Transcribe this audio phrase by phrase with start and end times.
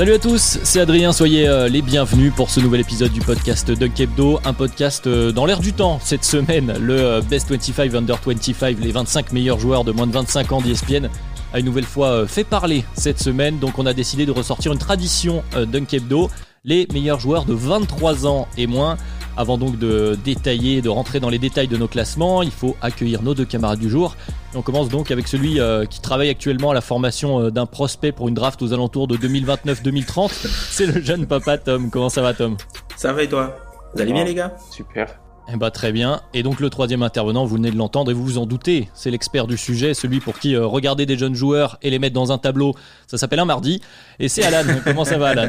[0.00, 3.70] Salut à tous, c'est Adrien, soyez euh, les bienvenus pour ce nouvel épisode du podcast
[3.70, 7.94] Dunk Hebdo, un podcast euh, dans l'air du temps cette semaine, le euh, Best 25
[7.94, 11.10] Under 25, les 25 meilleurs joueurs de moins de 25 ans d'ESPN
[11.52, 14.78] a une nouvelle fois fait parler cette semaine, donc on a décidé de ressortir une
[14.78, 16.30] tradition Dunk Hebdo,
[16.64, 18.96] les meilleurs joueurs de 23 ans et moins.
[19.36, 23.22] Avant donc de détailler, de rentrer dans les détails de nos classements, il faut accueillir
[23.22, 24.16] nos deux camarades du jour.
[24.52, 27.66] Et on commence donc avec celui euh, qui travaille actuellement à la formation euh, d'un
[27.66, 30.30] prospect pour une draft aux alentours de 2029-2030.
[30.70, 31.90] C'est le jeune papa Tom.
[31.90, 32.56] Comment ça va Tom?
[32.96, 33.56] Ça va et toi?
[33.94, 34.54] Vous allez bien les gars?
[34.70, 35.18] Super.
[35.52, 36.20] Eh bah très bien.
[36.32, 39.10] Et donc le troisième intervenant, vous venez de l'entendre et vous vous en doutez, c'est
[39.10, 42.30] l'expert du sujet, celui pour qui euh, regarder des jeunes joueurs et les mettre dans
[42.30, 42.74] un tableau,
[43.06, 43.80] ça s'appelle un mardi.
[44.18, 44.80] Et c'est Alan.
[44.84, 45.48] Comment ça va Alan?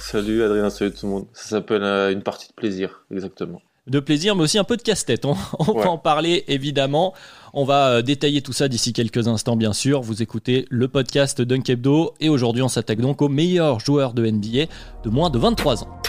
[0.00, 1.26] Salut Adrien, salut tout le monde.
[1.32, 3.62] Ça s'appelle euh, une partie de plaisir, exactement.
[3.86, 5.24] De plaisir, mais aussi un peu de casse-tête.
[5.24, 7.14] On, va en parler évidemment.
[7.52, 10.00] On va euh, détailler tout ça d'ici quelques instants, bien sûr.
[10.00, 14.26] Vous écoutez le podcast Dunk Hebdo et aujourd'hui on s'attaque donc aux meilleurs joueurs de
[14.26, 14.66] NBA
[15.04, 16.00] de moins de 23 ans.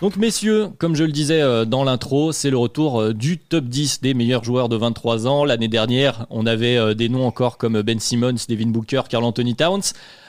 [0.00, 3.64] Donc messieurs, comme je le disais euh, dans l'intro, c'est le retour euh, du top
[3.64, 5.44] 10 des meilleurs joueurs de 23 ans.
[5.44, 9.56] L'année dernière, on avait euh, des noms encore comme Ben Simmons, Devin Booker, Carl Anthony
[9.56, 9.82] Towns.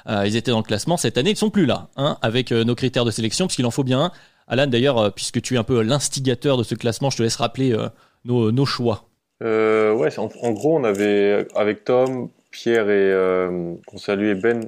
[0.07, 0.97] ils étaient dans le classement.
[0.97, 3.71] Cette année, ils ne sont plus là, hein, avec nos critères de sélection, puisqu'il en
[3.71, 4.11] faut bien un.
[4.47, 7.77] Alan, d'ailleurs, puisque tu es un peu l'instigateur de ce classement, je te laisse rappeler
[8.25, 9.05] nos, choix.
[9.41, 13.13] ouais, en, gros, on avait avec Tom, Pierre et
[13.85, 14.67] qu'on salue et Ben,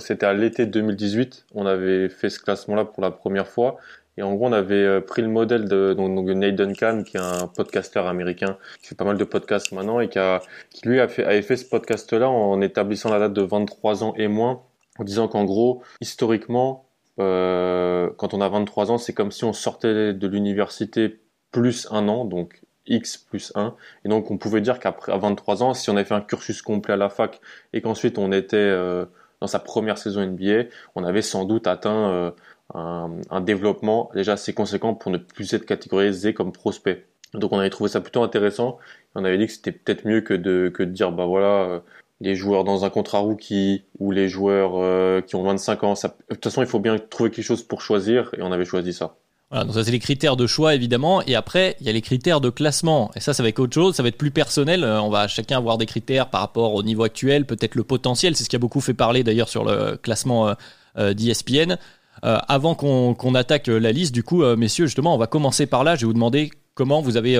[0.00, 3.78] c'était à l'été 2018, on avait fait ce classement-là pour la première fois.
[4.18, 7.20] Et en gros, on avait euh, pris le modèle de donc, Nate Duncan, qui est
[7.20, 10.40] un podcasteur américain, qui fait pas mal de podcasts maintenant, et qui, a,
[10.84, 14.28] lui a fait, avait fait ce podcast-là en établissant la date de 23 ans et
[14.28, 14.62] moins,
[14.98, 16.88] en disant qu'en gros, historiquement,
[17.20, 22.08] euh, quand on a 23 ans, c'est comme si on sortait de l'université plus un
[22.08, 23.74] an, donc X plus 1.
[24.04, 26.62] Et donc, on pouvait dire qu'après, à 23 ans, si on avait fait un cursus
[26.62, 27.40] complet à la fac
[27.72, 29.04] et qu'ensuite on était euh,
[29.40, 32.32] dans sa première saison NBA, on avait sans doute atteint
[32.74, 37.06] un, développement déjà assez conséquent pour ne plus être catégorisé comme prospect.
[37.34, 38.78] Donc on avait trouvé ça plutôt intéressant.
[39.14, 41.80] On avait dit que c'était peut-être mieux que de, que de dire bah voilà euh,
[42.20, 45.94] les joueurs dans un contrat rookie ou les joueurs euh, qui ont 25 ans.
[45.94, 48.92] De toute façon, il faut bien trouver quelque chose pour choisir et on avait choisi
[48.92, 49.16] ça.
[49.50, 52.02] Voilà, donc ça c'est les critères de choix évidemment, et après il y a les
[52.02, 54.82] critères de classement, et ça ça va être autre chose, ça va être plus personnel,
[54.82, 58.34] euh, on va chacun avoir des critères par rapport au niveau actuel, peut-être le potentiel,
[58.34, 60.52] c'est ce qui a beaucoup fait parler d'ailleurs sur le classement
[60.96, 61.76] d'ESPN.
[62.24, 65.66] Euh, avant qu'on attaque euh, la liste, du coup, euh, messieurs, justement, on va commencer
[65.66, 65.96] par là.
[65.96, 67.38] Je vais vous demander comment vous avez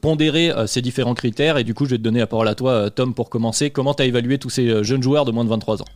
[0.00, 1.58] pondéré ces différents critères.
[1.58, 3.70] Et du coup, je vais te donner la parole à toi, Tom, pour commencer.
[3.70, 5.86] Comment tu as évalué tous ces jeunes joueurs de moins de 23 ans?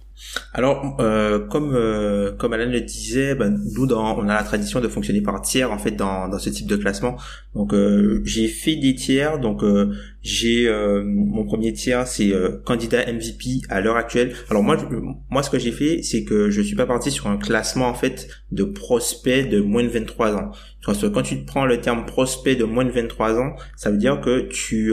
[0.53, 4.81] Alors, euh, comme euh, comme Alan le disait, ben, nous dans, on a la tradition
[4.81, 7.17] de fonctionner par tiers en fait dans, dans ce type de classement.
[7.55, 9.39] Donc euh, j'ai fait des tiers.
[9.39, 9.65] Donc
[10.23, 10.71] j'ai
[11.05, 12.33] mon premier tiers c'est
[12.65, 14.35] candidat MVP à l'heure actuelle.
[14.51, 14.77] Alors moi
[15.31, 17.95] moi ce que j'ai fait c'est que je suis pas parti sur un classement en
[17.95, 20.51] fait de prospects de moins de 23 ans.
[20.85, 23.99] Parce que quand tu prends le terme prospect de moins de 23 ans, ça veut
[23.99, 24.93] dire que tu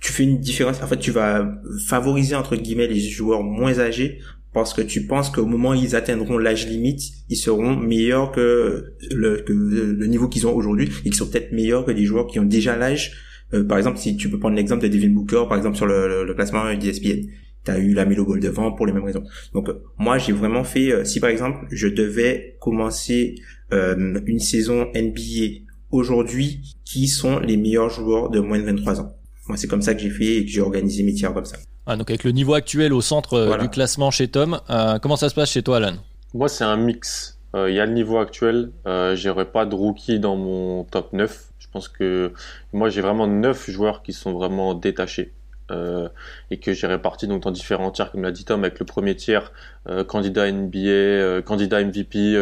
[0.00, 0.82] tu fais une différence.
[0.82, 4.18] En fait, tu vas favoriser entre guillemets les joueurs moins âgés
[4.52, 8.94] parce que tu penses qu'au moment où ils atteindront l'âge limite, ils seront meilleurs que
[9.12, 12.26] le, que le niveau qu'ils ont aujourd'hui et qu'ils sont peut-être meilleurs que des joueurs
[12.26, 13.12] qui ont déjà l'âge.
[13.54, 16.24] Euh, par exemple, si tu peux prendre l'exemple de Devin Booker, par exemple sur le,
[16.24, 17.26] le, classement d'ESPN,
[17.64, 19.24] tu as eu la Melo Ball devant pour les mêmes raisons.
[19.54, 19.68] Donc
[19.98, 23.34] moi, j'ai vraiment fait, euh, si par exemple, je devais commencer
[23.72, 29.12] euh, une saison NBA aujourd'hui, qui sont les meilleurs joueurs de moins de 23 ans?
[29.48, 31.56] Moi, c'est comme ça que j'ai fait et que j'ai organisé mes tiers comme ça.
[31.86, 35.16] Ah, donc avec le niveau actuel au centre euh, du classement chez Tom, euh, comment
[35.16, 35.94] ça se passe chez toi, Alan?
[36.34, 37.38] Moi, c'est un mix.
[37.54, 38.70] Euh, il y a le niveau actuel.
[38.86, 41.49] Euh, J'aurais pas de rookie dans mon top 9.
[41.70, 42.32] Je pense que
[42.72, 45.32] moi, j'ai vraiment 9 joueurs qui sont vraiment détachés.
[45.70, 46.08] euh,
[46.50, 49.14] et que j'ai réparti donc dans différents tiers, comme l'a dit Tom, avec le premier
[49.14, 49.52] tiers
[49.88, 52.36] euh, candidat NBA, euh, candidat MVP,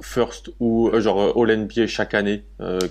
[0.00, 2.44] first ou genre All NBA chaque année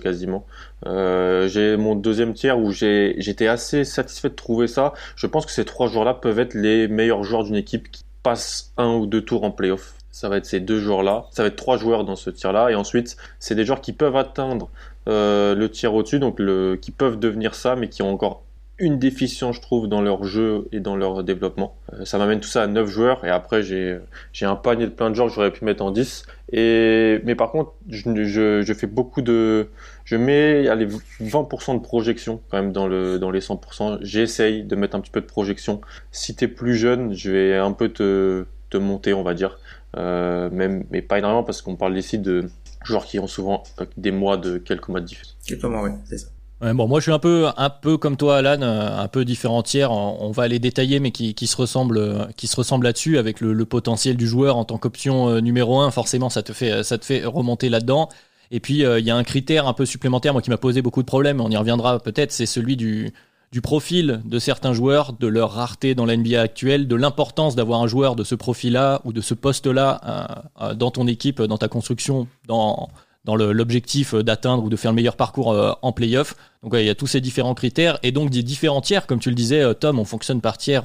[0.03, 0.45] quasiment.
[0.85, 4.91] j'ai mon deuxième tiers où j'étais assez satisfait de trouver ça.
[5.15, 8.73] Je pense que ces trois joueurs-là peuvent être les meilleurs joueurs d'une équipe qui passe
[8.75, 11.27] un ou deux tours en playoff ça va être ces deux joueurs-là.
[11.29, 12.71] Ça va être trois joueurs dans ce tir-là.
[12.71, 14.67] Et ensuite, c'est des joueurs qui peuvent atteindre
[15.07, 16.41] euh, le tir au-dessus, donc
[16.81, 18.43] qui peuvent devenir ça, mais qui ont encore
[18.79, 21.75] une déficience, je trouve, dans leur jeu et dans leur développement.
[21.93, 23.99] Euh, ça m'amène tout ça à 9 joueurs, et après, j'ai,
[24.41, 26.25] un panier de plein de joueurs que j'aurais pu mettre en 10.
[26.51, 29.69] Et, mais par contre, je, fais beaucoup de,
[30.05, 30.87] je mets, allez,
[31.21, 33.99] 20% de projection, quand même, dans le, dans les 100%.
[34.01, 35.81] J'essaye de mettre un petit peu de projection.
[36.11, 39.59] Si t'es plus jeune, je vais un peu te, te monter, on va dire.
[39.97, 42.49] Euh, mais pas énormément parce qu'on parle ici de
[42.83, 43.63] joueurs qui ont souvent
[43.97, 45.37] des mois de quelques mois de différence.
[45.45, 46.27] Quelques mois, oui, c'est ça.
[46.59, 49.25] Ouais, bon, moi je suis un peu, un peu comme toi, Alan, euh, un peu
[49.25, 49.91] différentière.
[49.91, 53.53] On va les détailler, mais qui, qui se ressemble, qui se ressemble là-dessus avec le,
[53.53, 55.91] le, potentiel du joueur en tant qu'option euh, numéro un.
[55.91, 58.09] Forcément, ça te fait, ça te fait remonter là-dedans.
[58.49, 61.01] Et puis il y a un critère un peu supplémentaire, moi qui m'a posé beaucoup
[61.01, 61.41] de problèmes.
[61.41, 62.31] On y reviendra peut-être.
[62.31, 63.11] C'est celui du,
[63.51, 67.81] du profil de certains joueurs, de leur rareté dans la NBA actuelle, de l'importance d'avoir
[67.81, 71.57] un joueur de ce profil-là ou de ce poste-là euh, euh, dans ton équipe, dans
[71.57, 72.89] ta construction, dans,
[73.25, 76.35] l'objectif d'atteindre ou de faire le meilleur parcours euh, en playoff.
[76.63, 79.29] Donc il y a tous ces différents critères et donc des différents tiers, comme tu
[79.29, 80.83] le disais Tom, on fonctionne par tiers,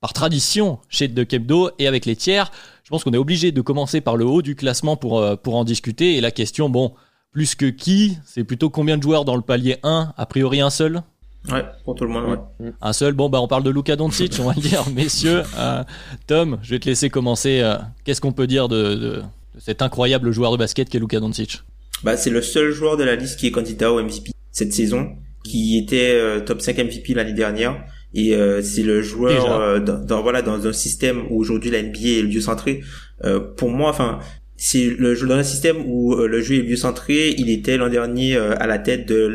[0.00, 2.50] par tradition chez De Kebdo et avec les tiers.
[2.84, 5.64] Je pense qu'on est obligé de commencer par le haut du classement pour, pour en
[5.64, 6.94] discuter et la question, bon,
[7.32, 10.70] plus que qui, c'est plutôt combien de joueurs dans le palier 1, a priori un
[10.70, 11.02] seul?
[11.48, 12.72] Ouais, pour tout le monde, ouais.
[12.82, 14.84] Un seul, bon, bah, on parle de Luka Doncic, on va le dire.
[14.94, 15.82] Messieurs, euh,
[16.26, 17.60] Tom, je vais te laisser commencer.
[17.60, 19.22] Euh, qu'est-ce qu'on peut dire de, de,
[19.58, 21.62] cet incroyable joueur de basket qu'est Luka Doncic?
[22.04, 25.12] Bah, c'est le seul joueur de la liste qui est candidat au MVP cette saison,
[25.44, 27.84] qui était euh, top 5 MVP l'année dernière.
[28.12, 32.22] Et c'est le joueur dans, dans, voilà dans un système où aujourd'hui la NBA est
[32.22, 32.80] lieu centré.
[33.56, 34.18] pour moi, enfin,
[34.62, 37.34] c'est le jeu dans un système où euh, le jeu est mieux centré.
[37.38, 39.26] Il était l'an dernier euh, à la tête de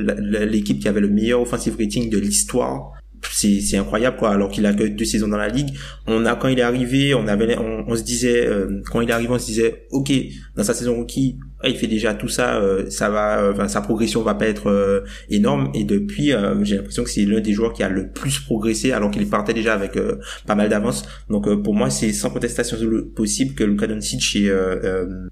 [0.46, 2.92] l'équipe qui avait le meilleur offensive rating de l'histoire.
[3.32, 4.30] C'est, c'est incroyable quoi.
[4.30, 5.70] Alors qu'il a que deux saisons dans la ligue,
[6.06, 9.14] on a quand il est arrivé, on avait, on, se disait euh, quand il est
[9.14, 10.12] arrivé, on se disait ok
[10.56, 13.82] dans sa saison rookie, il fait déjà tout ça, euh, ça va, euh, enfin, sa
[13.82, 15.72] progression va pas être euh, énorme.
[15.74, 19.12] Et depuis, j'ai l'impression que c'est l'un des joueurs qui a le plus progressé, alors
[19.12, 19.98] qu'il partait déjà avec
[20.46, 21.06] pas mal d'avance.
[21.30, 22.78] Donc pour moi, c'est sans contestation
[23.16, 24.52] possible que Luka Doncic est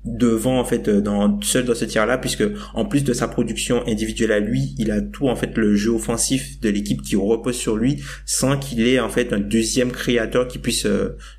[0.05, 2.43] devant en fait dans seul dans ce tir-là, puisque
[2.73, 5.91] en plus de sa production individuelle à lui, il a tout en fait le jeu
[5.91, 10.47] offensif de l'équipe qui repose sur lui, sans qu'il ait en fait un deuxième créateur
[10.47, 10.87] qui puisse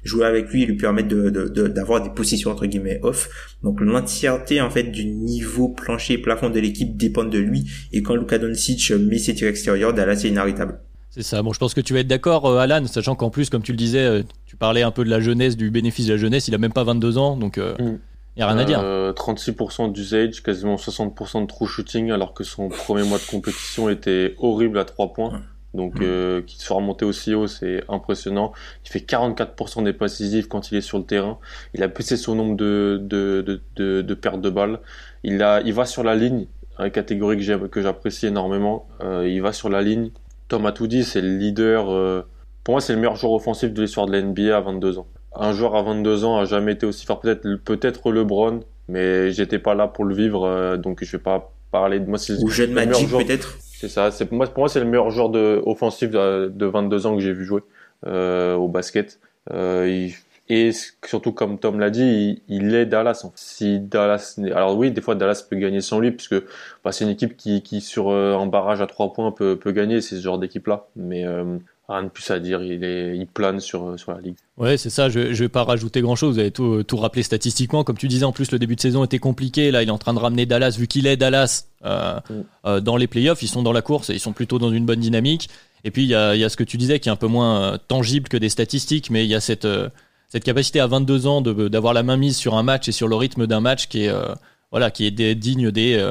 [0.05, 1.31] jouer avec lui et lui permettre de
[1.69, 3.29] d'avoir des positions entre guillemets off.
[3.65, 7.65] Donc l'entièreté en fait du niveau plancher et plafond de l'équipe dépend de lui.
[7.93, 10.79] Et quand Luka Doncic met ses tirs extérieurs, Dallas est inarrêtable.
[11.09, 11.43] C'est ça.
[11.43, 13.71] Bon, je pense que tu vas être d'accord, euh, Alan, sachant qu'en plus, comme tu
[13.71, 16.49] le disais, euh, tu parlais un peu de la jeunesse, du bénéfice de la jeunesse.
[16.49, 18.43] Il a même pas 22 ans, donc il euh, n'y mm.
[18.43, 18.81] a rien à dire.
[18.81, 24.35] 36% d'usage, quasiment 60% de true shooting, alors que son premier mois de compétition était
[24.39, 25.41] horrible à 3 points.
[25.75, 26.45] Donc, mmh.
[26.47, 28.53] qui se fait remonter aussi haut, c'est impressionnant.
[28.85, 31.39] Il fait 44% des passes décisives quand il est sur le terrain.
[31.75, 34.79] Il a baissé son nombre de, de, de, de, pertes de balles.
[35.25, 36.47] Il, a, il va sur la ligne,
[36.79, 38.87] une catégorie que j'apprécie énormément.
[39.03, 40.11] Euh, il va sur la ligne.
[40.49, 41.91] Tom a tout dit, c'est le leader.
[41.91, 42.23] Euh,
[42.63, 45.07] pour moi, c'est le meilleur joueur offensif de l'histoire de la NBA à 22 ans.
[45.37, 47.21] Un joueur à 22 ans a jamais été aussi fort.
[47.21, 51.53] Peut-être peut-être LeBron, mais j'étais pas là pour le vivre, euh, donc je vais pas
[51.71, 52.19] parler de moi.
[52.43, 53.59] Ou jeune Magic peut-être.
[53.85, 54.11] C'est ça.
[54.11, 57.35] C'est pour moi, c'est le meilleur joueur de offensif de, de 22 ans que j'ai
[57.35, 57.61] vu jouer
[58.07, 59.21] euh, au basket.
[59.53, 60.09] Euh,
[60.49, 60.71] et
[61.05, 63.27] surtout, comme Tom l'a dit, il, il, est Dallas.
[63.35, 66.37] Si Dallas, alors oui, des fois Dallas peut gagner sans lui, puisque
[66.83, 69.73] bah, c'est une équipe qui, qui sur euh, un barrage à trois points peut, peut
[69.73, 70.01] gagner.
[70.01, 70.87] C'est ce genre d'équipe-là.
[70.97, 72.63] Mais euh, rien de plus à dire.
[72.63, 74.37] Il, est, il plane sur, sur la ligue.
[74.57, 75.09] Ouais, c'est ça.
[75.09, 76.35] Je, je vais pas rajouter grand chose.
[76.35, 77.85] Vous avez tout, tout rappelé statistiquement.
[77.85, 79.71] Comme tu disais, en plus, le début de saison était compliqué.
[79.71, 82.33] Là, il est en train de ramener Dallas, vu qu'il est Dallas euh, mm.
[82.67, 83.43] euh, dans les playoffs.
[83.43, 85.49] Ils sont dans la course et ils sont plutôt dans une bonne dynamique.
[85.85, 87.27] Et puis, il y a, y a ce que tu disais qui est un peu
[87.27, 89.91] moins euh, tangible que des statistiques, mais il y a cette, euh,
[90.29, 93.15] cette capacité à 22 ans d'avoir la main mise sur un match et sur le
[93.15, 94.35] rythme d'un match qui est, euh,
[94.71, 96.03] voilà, qui est digne des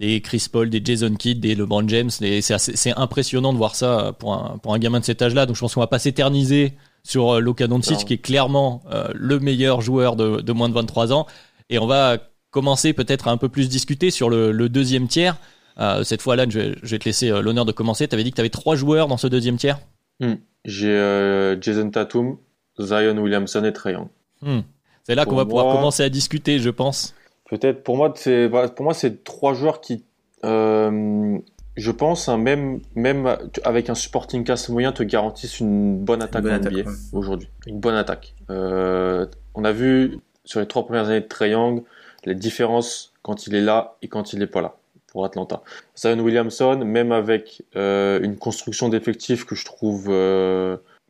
[0.00, 2.10] des Chris Paul, des Jason Kidd, des LeBron James.
[2.10, 5.46] C'est impressionnant de voir ça pour un, pour un gamin de cet âge-là.
[5.46, 6.72] Donc je pense qu'on va pas s'éterniser
[7.02, 10.74] sur euh, Luka Doncic, qui est clairement euh, le meilleur joueur de, de, moins de
[10.74, 11.26] 23 ans.
[11.70, 12.18] Et on va
[12.50, 15.36] commencer peut-être à un peu plus discuter sur le, le deuxième tiers.
[15.78, 18.08] Euh, cette fois, là, je vais, je vais te laisser l'honneur de commencer.
[18.08, 19.78] Tu avais dit que tu avais trois joueurs dans ce deuxième tiers?
[20.20, 20.34] Hmm.
[20.64, 22.38] J'ai euh, Jason Tatum,
[22.80, 24.08] Zion Williamson et Trae Young.
[24.40, 24.60] Hmm.
[25.02, 27.14] C'est là qu'on va pouvoir commencer à discuter, je pense.
[27.48, 30.04] Peut-être pour moi, c'est pour moi c'est trois joueurs qui
[30.44, 31.38] euh,
[31.76, 36.44] je pense, hein, même, même avec un supporting cast moyen, te garantissent une bonne attaque
[36.44, 37.48] en NBA aujourd'hui.
[37.66, 38.34] Une bonne attaque.
[38.50, 41.82] Euh, on a vu sur les trois premières années de Trae
[42.26, 44.76] les différences quand il est là et quand il n'est pas là
[45.08, 45.62] pour Atlanta.
[45.96, 50.08] Zion Williamson, même avec euh, une construction d'effectifs que je trouve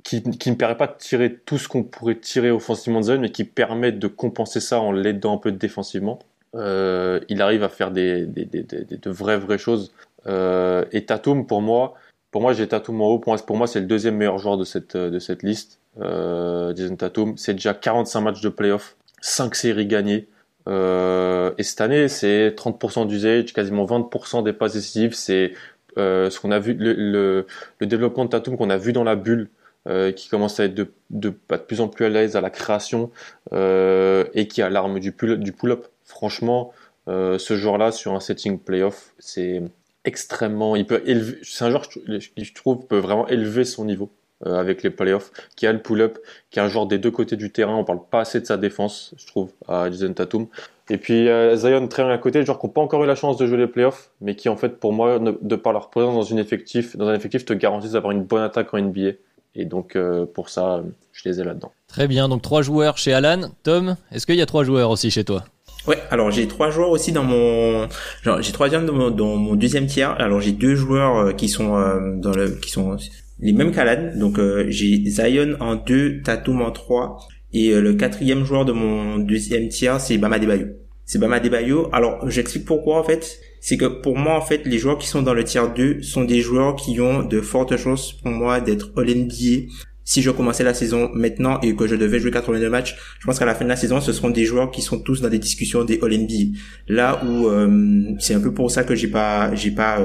[0.04, 3.18] qui, qui ne permet pas de tirer tout ce qu'on pourrait tirer offensivement de Zion,
[3.18, 6.20] mais qui permet de compenser ça en l'aidant un peu défensivement.
[6.54, 9.92] Euh, il arrive à faire des, des, des, des de vraies vraies choses.
[10.26, 11.94] Euh, et Tatum pour moi,
[12.30, 13.18] pour moi j'ai Tatum en haut.
[13.18, 15.80] Pour moi, pour moi c'est le deuxième meilleur joueur de cette de cette liste.
[16.00, 20.28] Euh, Jason Tatum, c'est déjà 45 matchs de playoff, 5 séries gagnées.
[20.68, 25.14] Euh, et cette année, c'est 30% d'usage, quasiment 20% des passes décisives.
[25.14, 25.52] C'est
[25.98, 27.46] euh, ce qu'on a vu, le, le,
[27.78, 29.50] le, développement de Tatum qu'on a vu dans la bulle,
[29.86, 32.48] euh, qui commence à être de, de, de, plus en plus à l'aise à la
[32.48, 33.10] création
[33.52, 35.40] euh, et qui a l'arme du pull-up.
[35.40, 36.72] Du pull Franchement,
[37.06, 39.62] euh, ce joueur-là sur un setting playoff, c'est
[40.06, 40.74] extrêmement.
[40.74, 41.38] Il peut élever.
[41.42, 44.10] C'est un joueur, je trouve, peut vraiment élever son niveau.
[44.44, 46.18] Avec les playoffs, qui a le pull-up,
[46.50, 47.76] qui est un joueur des deux côtés du terrain.
[47.76, 50.48] On parle pas assez de sa défense, je trouve, à Jason Tatum.
[50.90, 53.46] Et puis Zion très à côté, genre qui n'ont pas encore eu la chance de
[53.46, 56.38] jouer les playoffs, mais qui en fait pour moi, de par leur présence dans une
[56.38, 59.12] effectif, dans un effectif, te garantissent d'avoir une bonne attaque en NBA.
[59.54, 60.82] Et donc euh, pour ça,
[61.12, 61.72] je les ai là-dedans.
[61.88, 63.50] Très bien, donc trois joueurs chez Alan.
[63.62, 65.44] Tom, est-ce qu'il y a trois joueurs aussi chez toi?
[65.86, 67.88] Ouais, alors j'ai trois joueurs aussi dans mon,
[68.22, 70.10] genre j'ai trois joueurs dans mon, dans mon deuxième tiers.
[70.20, 71.68] Alors j'ai deux joueurs qui sont
[72.16, 72.96] dans le, qui sont
[73.40, 74.16] les mêmes qu'Alan.
[74.16, 77.18] Donc euh, j'ai Zion en 2, Tatum en 3
[77.52, 80.66] et euh, le quatrième joueur de mon deuxième tiers c'est Bama Debayo.
[81.04, 81.88] C'est Bama Debayo.
[81.92, 83.38] Alors j'explique pourquoi en fait.
[83.66, 86.24] C'est que pour moi en fait les joueurs qui sont dans le tiers 2 sont
[86.24, 89.72] des joueurs qui ont de fortes chances pour moi d'être All NBA.
[90.04, 93.38] Si je commençais la saison maintenant et que je devais jouer 82 matchs, je pense
[93.38, 95.38] qu'à la fin de la saison, ce seront des joueurs qui sont tous dans des
[95.38, 96.58] discussions des All NBA.
[96.88, 99.98] Là où euh, c'est un peu pour ça que j'ai pas j'ai pas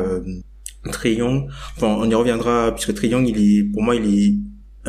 [1.03, 4.35] Young, enfin on y reviendra puisque Young, il est pour moi il est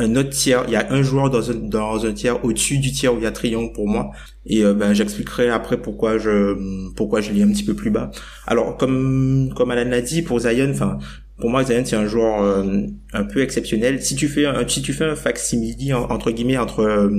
[0.01, 2.91] un autre tiers, il y a un joueur dans un dans un tiers au-dessus du
[2.91, 4.11] tiers où il y a Young pour moi
[4.45, 8.11] et euh, ben j'expliquerai après pourquoi je pourquoi je l'ai un petit peu plus bas.
[8.47, 10.97] Alors comme comme Alan l'a dit pour Zion, enfin
[11.39, 12.81] pour moi Zion c'est un joueur euh,
[13.13, 14.01] un peu exceptionnel.
[14.01, 17.09] Si tu fais un si tu fais un facsimile entre guillemets entre euh,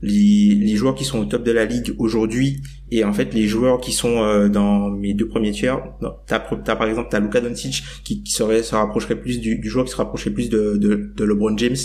[0.00, 3.46] les, les joueurs qui sont au top de la ligue aujourd'hui et en fait les
[3.46, 5.82] joueurs qui sont euh, dans mes deux premiers tiers
[6.26, 9.68] t'as as par exemple t'as Luka Doncic qui, qui serait se rapprocherait plus du, du
[9.68, 11.76] joueur qui se rapprocherait plus de, de, de LeBron James.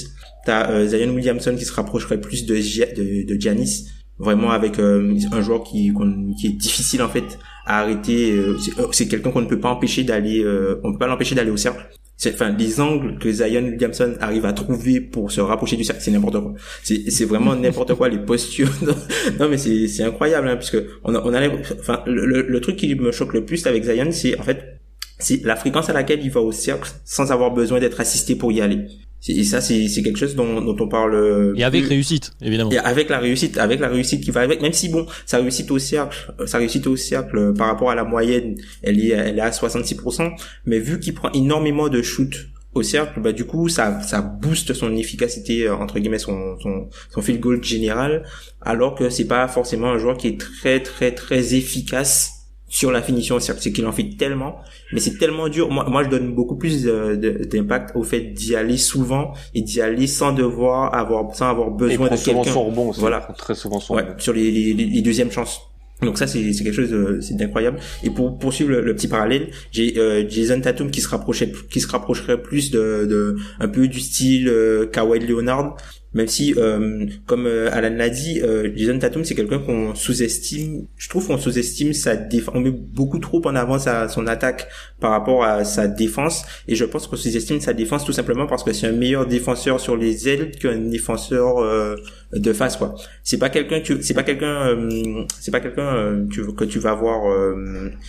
[0.45, 3.89] T'as euh, Zion Williamson qui se rapprocherait plus de de, de Giannis.
[4.19, 5.91] Vraiment avec euh, un joueur qui
[6.39, 8.31] qui est difficile en fait à arrêter.
[8.31, 8.57] Euh,
[8.91, 10.45] c'est quelqu'un qu'on ne peut pas empêcher d'aller
[10.83, 11.83] on peut pas l'empêcher d'aller au cercle
[12.27, 16.11] enfin les angles que Zion Williamson arrive à trouver pour se rapprocher du cercle c'est
[16.11, 16.53] n'importe quoi.
[16.83, 18.71] C'est vraiment n'importe quoi les postures.
[19.39, 23.33] Non mais c'est incroyable hein, puisque on a, enfin le, le, truc qui me choque
[23.33, 24.79] le plus avec Zion c'est en fait
[25.19, 28.51] c'est la fréquence à laquelle il va au cercle sans avoir besoin d'être assisté pour
[28.51, 28.87] y aller
[29.27, 31.15] et ça, c'est quelque chose dont, dont on parle.
[31.15, 32.71] Euh, et avec réussite, évidemment.
[32.71, 35.71] Et avec la réussite, avec la réussite qui va avec, même si bon, sa réussite
[35.71, 39.37] au cercle, sa réussite au cercle euh, par rapport à la moyenne, elle est, elle
[39.37, 40.31] est à 66%.
[40.65, 44.73] Mais vu qu'il prend énormément de shoots au cercle, bah du coup, ça, ça booste
[44.73, 48.23] son efficacité euh, entre guillemets, son, son, son field goal général,
[48.61, 52.42] alors que c'est pas forcément un joueur qui est très très très efficace
[52.73, 54.55] sur la finition c'est qu'il en fait tellement
[54.91, 55.69] mais c'est tellement dur.
[55.69, 60.07] Moi moi je donne beaucoup plus d'impact au fait d'y aller souvent et d'y aller
[60.07, 62.51] sans devoir avoir sans avoir besoin de quelqu'un.
[62.51, 63.19] son rebond voilà.
[63.37, 65.61] très souvent son ouais, sur les, les, les deuxièmes chances.
[66.01, 67.77] Donc ça c'est quelque chose c'est incroyable.
[68.03, 71.87] Et pour poursuivre le, petit parallèle j'ai euh, Jason Tatum qui se rapprochait qui se
[71.87, 75.77] rapprocherait plus de, de un peu du style euh, Kawhi Leonard
[76.13, 80.85] même si, euh, comme euh, Alan l'a dit, euh, Jason Tatum, c'est quelqu'un qu'on sous-estime.
[80.95, 82.55] Je trouve qu'on sous-estime sa défense.
[82.55, 84.67] On met beaucoup trop en avant sa, son attaque
[84.99, 86.45] par rapport à sa défense.
[86.67, 89.79] Et je pense qu'on sous-estime sa défense tout simplement parce que c'est un meilleur défenseur
[89.79, 91.95] sur les ailes qu'un défenseur euh,
[92.31, 92.95] de face, quoi.
[93.23, 96.25] C'est pas quelqu'un, c'est pas quelqu'un, euh, c'est pas quelqu'un
[96.57, 97.23] que tu vas voir.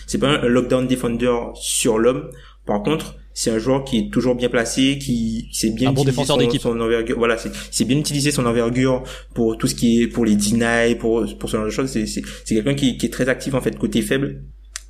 [0.05, 2.29] c'est pas un lockdown defender sur l'homme.
[2.65, 6.39] Par contre, c'est un joueur qui est toujours bien placé, qui sait bien utiliser son,
[6.59, 7.17] son, envergure.
[7.17, 7.35] Voilà,
[7.69, 11.49] c'est bien utiliser son envergure pour tout ce qui est pour les deny, pour pour
[11.49, 11.91] ce genre de choses.
[11.91, 12.23] C'est c'est
[12.55, 14.41] quelqu'un qui, qui est très actif en fait côté faible.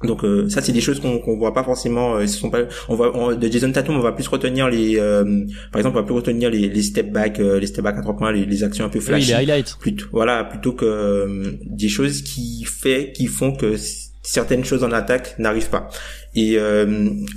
[0.03, 2.17] Donc euh, ça c'est des choses qu'on qu'on voit pas forcément.
[2.17, 2.59] Euh, ce sont pas.
[2.87, 4.99] On va de Jason Tatum on va plus retenir les.
[4.99, 5.23] Euh,
[5.71, 8.01] par exemple on va plus retenir les, les step back, euh, les step back à
[8.01, 9.31] trois points, les, les actions un peu flashy.
[9.31, 9.77] Oui, les highlights.
[9.79, 13.75] Plutôt voilà plutôt que des choses qui fait qui font que
[14.25, 15.89] certaines choses en attaque n'arrivent pas.
[16.35, 16.85] Et euh,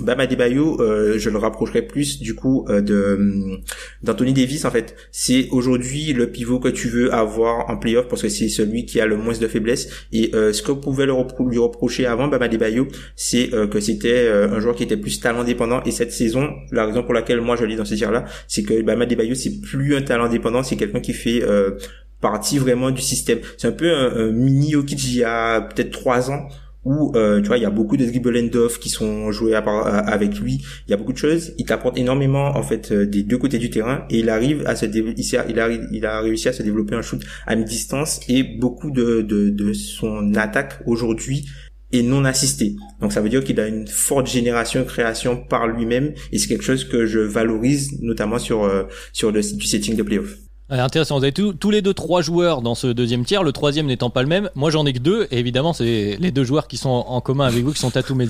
[0.01, 3.57] Bam euh, je le rapprocherai plus du coup euh, de euh,
[4.03, 4.95] d'Anthony Davis en fait.
[5.11, 8.99] C'est aujourd'hui le pivot que tu veux avoir en playoff parce que c'est celui qui
[8.99, 9.87] a le moins de faiblesse.
[10.11, 14.75] Et euh, ce que pouvez lui reprocher avant Bam Adebayo, c'est que c'était un joueur
[14.75, 15.81] qui était plus talent dépendant.
[15.83, 18.63] Et cette saison, la raison pour laquelle moi je l'ai dans ce tir là, c'est
[18.63, 21.43] que Bam Adebayo c'est plus un talent dépendant, c'est quelqu'un qui fait
[22.21, 23.39] partie vraiment du système.
[23.57, 26.49] C'est un peu un, mini Jokic il a peut-être trois ans
[26.85, 30.39] où euh, tu vois il y a beaucoup de dribble off qui sont joués avec
[30.39, 30.63] lui.
[30.87, 31.53] Il y a beaucoup de choses.
[31.57, 34.75] Il t'apporte énormément en fait euh, des deux côtés du terrain et il arrive à
[34.75, 38.91] se il, a, il a réussi à se développer un shoot à mi-distance et beaucoup
[38.91, 41.45] de, de, de son attaque aujourd'hui
[41.91, 42.75] est non assisté.
[43.01, 46.63] Donc ça veut dire qu'il a une forte génération création par lui-même et c'est quelque
[46.63, 50.35] chose que je valorise notamment sur euh, sur le du setting de playoff
[50.69, 51.17] intéressant.
[51.17, 54.21] Vous avez tous les deux trois joueurs dans ce deuxième tiers, le troisième n'étant pas
[54.21, 54.49] le même.
[54.55, 57.45] Moi, j'en ai que deux, et évidemment, c'est les deux joueurs qui sont en commun
[57.45, 58.27] avec vous, qui sont Tatum et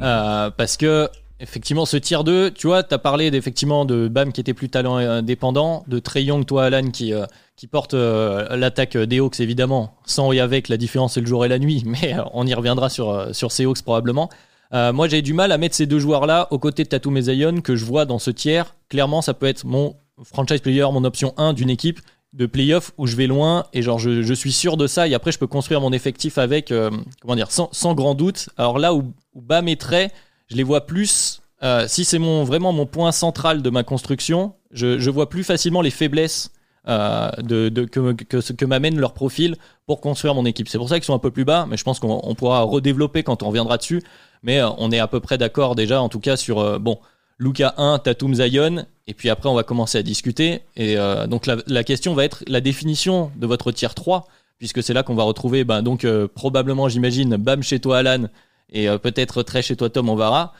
[0.00, 1.08] euh, parce que
[1.40, 4.96] effectivement, ce tiers 2, tu vois, t'as parlé d'effectivement de Bam qui était plus talent
[4.96, 7.26] indépendant, de Trey Young, toi, Alan, qui euh,
[7.70, 11.48] porte euh, l'attaque des Hawks, évidemment, sans et avec la différence c'est le jour et
[11.48, 14.28] la nuit, mais on y reviendra sur sur ces Hawks probablement.
[14.72, 17.60] moi, j'ai du mal à mettre ces deux joueurs-là aux côtés de Tatum et Zion
[17.60, 18.74] que je vois dans ce tiers.
[18.88, 22.00] Clairement, ça peut être mon franchise player, mon option 1 d'une équipe
[22.34, 25.32] de playoff où je vais loin et genre je, suis sûr de ça et après
[25.32, 26.90] je peux construire mon effectif avec euh,
[27.22, 28.48] comment dire sans, grand doute.
[28.56, 30.12] Alors là où, bas mes traits
[30.48, 34.54] je les vois plus euh, si c'est mon vraiment mon point central de ma construction
[34.72, 36.50] je, vois plus facilement les faiblesses
[36.88, 39.56] euh, de, que, que, que m'amène leur profil
[39.86, 40.68] pour construire mon équipe.
[40.68, 43.22] C'est pour ça qu'ils sont un peu plus bas mais je pense qu'on pourra redévelopper
[43.22, 44.02] quand on reviendra dessus.
[44.42, 46.98] Mais on est à peu près d'accord déjà en tout cas sur bon
[47.38, 50.60] Luca 1, Tatum Zion, et puis après on va commencer à discuter.
[50.76, 54.26] Et euh, donc la, question va être la définition de votre tier 3,
[54.58, 58.28] puisque c'est là qu'on va retrouver, ben, donc euh, probablement j'imagine, Bam chez toi Alan,
[58.70, 60.54] et euh, peut-être Trey chez toi Tom, on verra.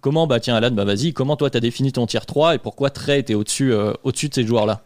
[0.00, 2.90] comment, bah tiens Alan, bah vas-y, comment toi t'as défini ton tier 3 et pourquoi
[2.90, 3.72] Trey était au-dessus
[4.04, 4.82] au-dessus de ces joueurs-là?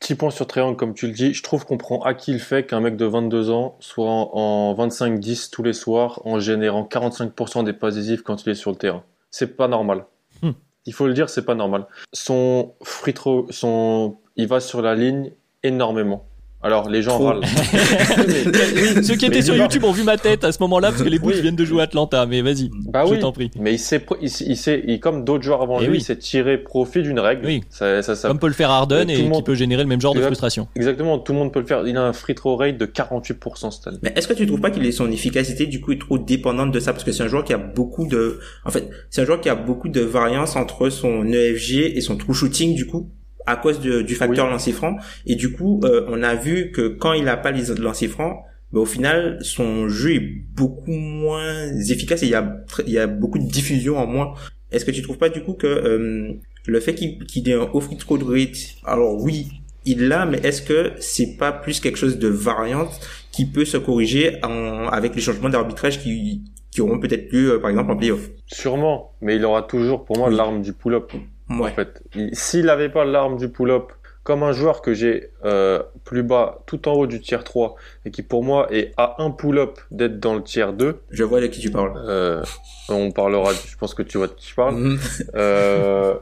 [0.00, 2.66] Petit point sur Triangle, comme tu le dis, je trouve qu'on prend acquis le fait
[2.66, 7.72] qu'un mec de 22 ans soit en, 25-10 tous les soirs en générant 45% des
[7.72, 9.02] passes décisives quand il est sur le terrain
[9.36, 10.06] c'est pas normal.
[10.40, 10.52] Hmm.
[10.86, 11.86] Il faut le dire, c'est pas normal.
[12.14, 16.26] Son free throw, son, il va sur la ligne énormément.
[16.62, 17.42] Alors les gens râlent.
[19.02, 21.18] ceux qui étaient sur YouTube ont vu ma tête à ce moment-là parce que les
[21.18, 22.26] Bulls viennent de jouer à Atlanta.
[22.26, 23.50] Mais vas-y, bah je t'en prie.
[23.60, 26.58] Mais il sait, il, sait, il, comme d'autres joueurs avant eh lui, il s'est tiré
[26.58, 27.46] profit d'une règle.
[27.46, 27.60] Oui.
[27.70, 28.28] Ça, ça, ça...
[28.28, 30.66] Comme peut le faire Harden et, qui peut générer le même genre de frustration.
[30.74, 31.86] Exactement, tout le monde peut le faire.
[31.86, 33.98] Il a un free throw rate de 48% cette année.
[34.02, 36.72] Mais est-ce que tu trouves pas qu'il est son efficacité du coup est trop dépendante
[36.72, 36.92] de ça?
[36.92, 39.48] Parce que c'est un joueur qui a beaucoup de, en fait, c'est un joueur qui
[39.48, 43.10] a beaucoup de variance entre son EFG et son true shooting du coup
[43.46, 44.96] à cause du facteur lancer franc.
[45.26, 48.36] Et du coup, euh, on a vu que quand il a pas les lancers francs,
[48.72, 52.98] mais au final, son jeu est beaucoup moins efficace et il y a, il y
[52.98, 54.34] a beaucoup de diffusion en moins.
[54.72, 56.32] Est-ce que tu trouves pas du coup que euh,
[56.66, 59.48] le fait qu'il ait un off free throw rate, alors oui,
[59.84, 63.76] il l'a, mais est-ce que c'est pas plus quelque chose de variante qui peut se
[63.76, 67.96] corriger en, avec les changements d'arbitrage qui, qui auront peut-être lieu, euh, par exemple, en
[67.96, 68.28] playoff?
[68.46, 71.12] Sûrement, mais il aura toujours pour moi l'arme du pull-up.
[71.48, 73.92] En fait, s'il n'avait pas l'arme du pull-up,
[74.26, 78.10] comme un joueur que j'ai euh, plus bas, tout en haut du tiers 3, et
[78.10, 81.00] qui pour moi est à un pull-up d'être dans le tiers 2.
[81.10, 81.92] Je vois de qui tu parles.
[81.96, 82.42] Euh,
[82.88, 84.74] on parlera, je pense que tu vois de qui je parle.
[84.74, 84.98] Mhm.
[85.36, 86.14] euh,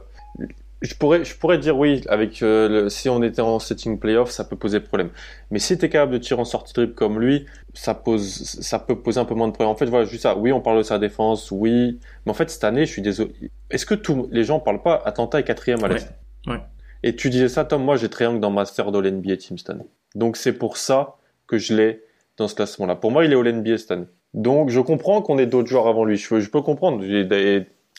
[0.85, 4.43] je pourrais, je pourrais dire oui, avec euh, si on était en setting playoff, ça
[4.43, 5.09] peut poser problème.
[5.51, 8.79] Mais si tu es capable de tirer en sortie dribble comme lui, ça pose, ça
[8.79, 9.71] peut poser un peu moins de problème.
[9.71, 10.37] En fait, voilà, juste ça.
[10.37, 11.99] Oui, on parle de sa défense, oui.
[12.25, 13.33] Mais en fait, cette année, je suis désolé.
[13.69, 16.13] Est-ce que tous les gens parlent pas Atlanta est quatrième à l'Est
[16.47, 16.59] ouais.
[17.03, 19.85] Et tu disais ça, Tom, moi j'ai Triangle dans Master de l'NBA Team cette année.
[20.15, 21.17] Donc c'est pour ça
[21.47, 22.01] que je l'ai
[22.37, 22.95] dans ce classement-là.
[22.95, 24.07] Pour moi, il est au NBA cette année.
[24.33, 26.17] Donc je comprends qu'on ait d'autres joueurs avant lui.
[26.17, 27.03] Je, je peux comprendre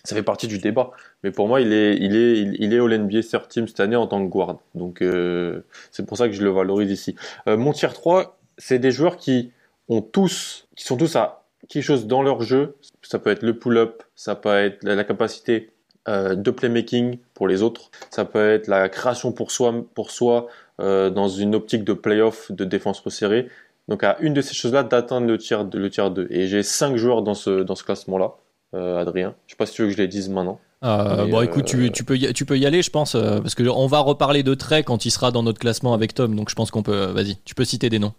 [0.06, 0.90] ça fait partie du débat.
[1.22, 3.96] Mais pour moi, il est, il est, il, est au NBA third team cette année
[3.96, 4.58] en tant que guard.
[4.74, 7.16] Donc euh, c'est pour ça que je le valorise ici.
[7.48, 9.52] Euh, mon tier 3, c'est des joueurs qui
[9.88, 12.76] ont tous, qui sont tous à quelque chose dans leur jeu.
[13.02, 15.72] Ça peut être le pull-up, ça peut être la, capacité
[16.08, 20.46] euh, de playmaking pour les autres, ça peut être la création pour soi, pour soi
[20.78, 23.48] dans une optique de playoff, de défense resserrée.
[23.88, 26.26] Donc à une de ces choses-là d'atteindre le tiers, le tiers 2.
[26.28, 28.34] Et j'ai cinq joueurs dans ce, dans ce classement-là.
[28.76, 29.34] Euh, Adrien.
[29.46, 30.60] Je sais pas si tu veux que je les dise maintenant.
[30.84, 33.54] Euh, bon, écoute, tu, tu, peux y, tu peux y aller, je pense, euh, parce
[33.54, 36.36] que on va reparler de Trey quand il sera dans notre classement avec Tom.
[36.36, 37.06] Donc, je pense qu'on peut.
[37.06, 38.12] Vas-y, tu peux citer des noms.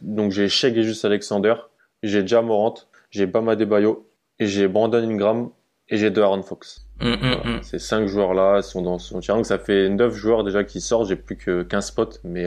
[0.00, 1.54] Donc, j'ai Shea Juste Alexander,
[2.02, 2.74] j'ai Jamorant,
[3.10, 4.08] j'ai Bama Debayo,
[4.38, 5.50] et j'ai Brandon Ingram,
[5.90, 6.86] et j'ai De'Aaron Fox.
[7.00, 7.62] Mm, mm, mm.
[7.62, 9.44] Ces cinq joueurs-là sont dans son tirant.
[9.44, 11.08] Ça fait neuf joueurs déjà qui sortent.
[11.08, 12.46] J'ai plus que 15 spots, mais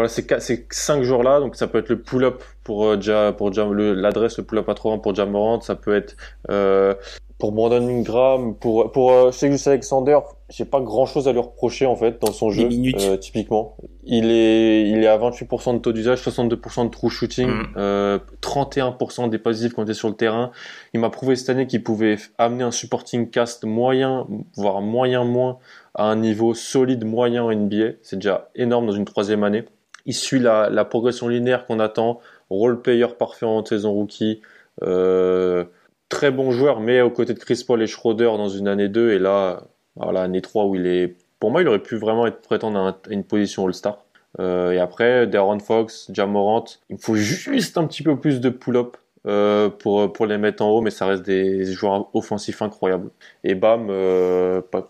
[0.00, 4.38] voilà, ces, ces cinq jours-là, donc ça peut être le pull-up pour euh, pour l'adresse
[4.38, 6.16] le pull-up à 3 pour Jamorant, ça peut être
[6.50, 6.94] euh,
[7.40, 9.30] pour Brandon Ingram, pour pour euh,
[9.66, 10.18] Alexander,
[10.50, 12.68] j'ai pas grand chose à lui reprocher en fait dans son jeu.
[12.68, 17.48] Euh, typiquement, il est il est à 28% de taux d'usage, 62% de true shooting,
[17.48, 17.74] mm.
[17.78, 20.52] euh, 31% des passifs quand il est sur le terrain.
[20.92, 25.58] Il m'a prouvé cette année qu'il pouvait amener un supporting cast moyen, voire moyen moins,
[25.94, 27.92] à un niveau solide moyen en NBA.
[28.02, 29.64] C'est déjà énorme dans une troisième année.
[30.06, 32.20] Il suit la, progression linéaire qu'on attend.
[32.50, 34.40] Role player parfait en saison rookie.
[34.82, 35.64] Euh,
[36.08, 39.12] très bon joueur, mais aux côtés de Chris Paul et Schroeder dans une année 2,
[39.12, 39.62] et là,
[39.96, 41.16] voilà, année 3 où il est.
[41.38, 44.04] Pour moi, il aurait pu vraiment être prétendre à une position All-Star.
[44.38, 48.96] Euh, et après, Darren Fox, Jamorant, il faut juste un petit peu plus de pull-up
[49.26, 53.10] euh, pour, les mettre en haut, mais ça reste des joueurs offensifs incroyables.
[53.42, 53.86] Et bam,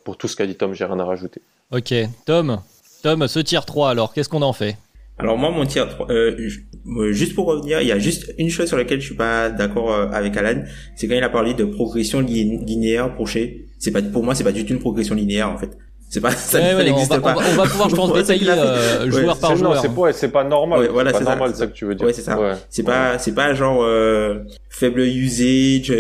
[0.05, 1.41] pour tout ce qu'a dit Tom, j'ai rien à rajouter.
[1.73, 1.95] Ok,
[2.27, 2.61] Tom,
[3.03, 4.77] Tom, ce tier 3 alors, qu'est-ce qu'on en fait?
[5.21, 6.49] Alors moi mon tir euh,
[6.87, 9.51] euh, juste pour revenir, il y a juste une chose sur laquelle je suis pas
[9.51, 10.63] d'accord euh, avec Alan,
[10.97, 13.29] c'est quand il a parlé de progression linéaire pour.
[13.29, 15.77] C'est pas pour moi c'est pas du tout une progression linéaire en fait.
[16.11, 17.37] C'est pas ça n'existe pas.
[17.37, 19.81] On va, pouvoir je pense détailler euh, joueur par joueur.
[19.81, 20.89] C'est pas c'est pas normal.
[20.93, 21.69] voilà, c'est normal ça.
[21.69, 22.05] que tu veux dire.
[22.07, 22.37] Ouais, c'est ça.
[22.69, 25.93] C'est pas c'est pas genre euh, faible usage.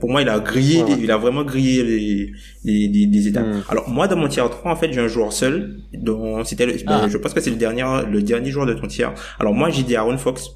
[0.00, 2.32] pour moi, il a grillé, il a vraiment grillé les
[2.64, 3.46] les, les, étapes.
[3.46, 3.62] Hmm.
[3.70, 6.76] Alors moi dans mon tiers 3 en fait, j'ai un joueur seul dont c'était ben,
[6.86, 7.06] ah.
[7.08, 9.14] je pense que c'est le dernier le dernier joueur de ton tiers.
[9.40, 10.50] Alors moi, j'ai dit Aaron Fox.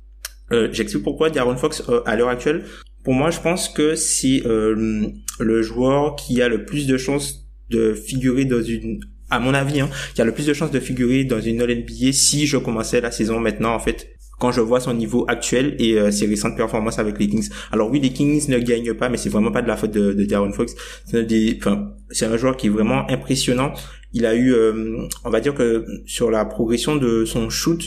[0.53, 2.65] Euh, J'explique pourquoi Aaron Fox euh, à l'heure actuelle.
[3.05, 7.42] Pour moi, je pense que c'est euh, le joueur qui a le plus de chances
[7.73, 10.79] de figurer dans une à mon avis, hein, y a le plus de chances de
[10.79, 14.81] figurer dans une All-NBA si je commençais la saison maintenant, en fait, quand je vois
[14.81, 17.49] son niveau actuel et euh, ses récentes performances avec les Kings.
[17.71, 20.13] Alors oui, les Kings ne gagnent pas, mais c'est vraiment pas de la faute de,
[20.13, 20.75] de Darren Fox.
[21.07, 23.73] C'est un joueur qui est vraiment impressionnant.
[24.13, 27.83] Il a eu, euh, on va dire que sur la progression de son shoot,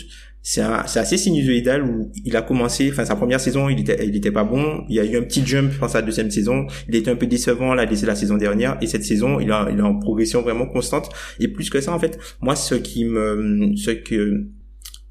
[0.47, 4.29] c'est assez sinusoïdal où il a commencé, enfin sa première saison, il était, il était
[4.29, 4.85] pas bon.
[4.89, 6.67] Il y a eu un petit jump dans sa deuxième saison.
[6.87, 8.77] Il était un peu décevant là, la saison dernière.
[8.79, 11.09] Et cette saison, il a, il est en progression vraiment constante.
[11.39, 14.45] Et plus que ça, en fait, moi, ce qui me, ce que,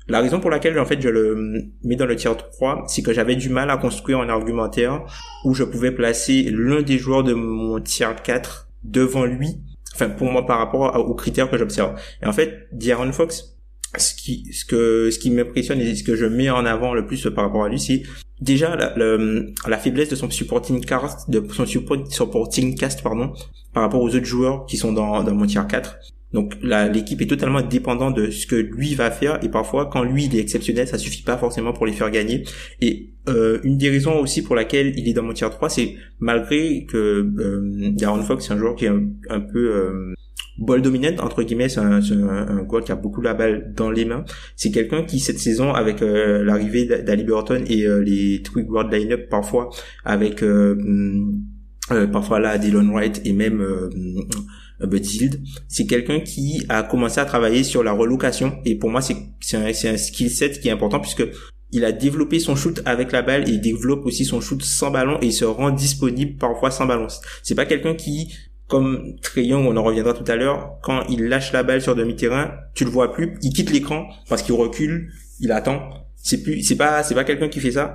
[0.06, 3.12] la raison pour laquelle en fait je le mets dans le tier 3, c'est que
[3.12, 5.04] j'avais du mal à construire un argumentaire
[5.44, 9.62] où je pouvais placer l'un des joueurs de mon tier 4 devant lui.
[9.94, 11.98] Enfin, pour moi, par rapport aux critères que j'observe.
[12.22, 13.53] Et en fait, D'Aaron Fox,
[13.98, 17.06] ce qui ce que ce qui m'impressionne et ce que je mets en avant le
[17.06, 18.02] plus par rapport à lui c'est
[18.40, 18.94] déjà la,
[19.66, 23.32] la faiblesse de son supporting cast de son supporting cast pardon
[23.72, 25.98] par rapport aux autres joueurs qui sont dans dans mon tier 4
[26.34, 30.24] donc l'équipe est totalement dépendante de ce que lui va faire et parfois quand lui
[30.24, 32.42] il est exceptionnel ça suffit pas forcément pour les faire gagner.
[32.80, 35.94] Et euh, une des raisons aussi pour laquelle il est dans mon tier 3 c'est
[36.18, 36.96] malgré que
[37.38, 40.14] euh, Darren Fox c'est un joueur qui est un, peu euh,
[40.58, 44.24] ball dominant entre guillemets c'est un, un, qui a beaucoup la balle dans les mains
[44.56, 48.92] c'est quelqu'un qui cette saison avec euh, l'arrivée d'Ali Burton et euh, les Twig World
[48.92, 49.70] Lineup parfois
[50.04, 50.76] avec euh,
[52.12, 53.90] parfois là Dylan Wright et même euh,
[55.68, 59.66] c'est quelqu'un qui a commencé à travailler sur la relocation et pour moi c'est un,
[59.66, 61.24] un skill set qui est important puisque
[61.72, 64.92] il a développé son shoot avec la balle et il développe aussi son shoot sans
[64.92, 67.08] ballon et il se rend disponible parfois sans ballon.
[67.42, 68.32] C'est pas quelqu'un qui
[68.68, 71.94] comme Trey Young, on en reviendra tout à l'heure, quand il lâche la balle sur
[71.94, 75.80] demi-terrain, tu le vois plus, il quitte l'écran parce qu'il recule, il attend.
[76.16, 77.94] C'est plus, c'est pas, c'est pas quelqu'un qui fait ça.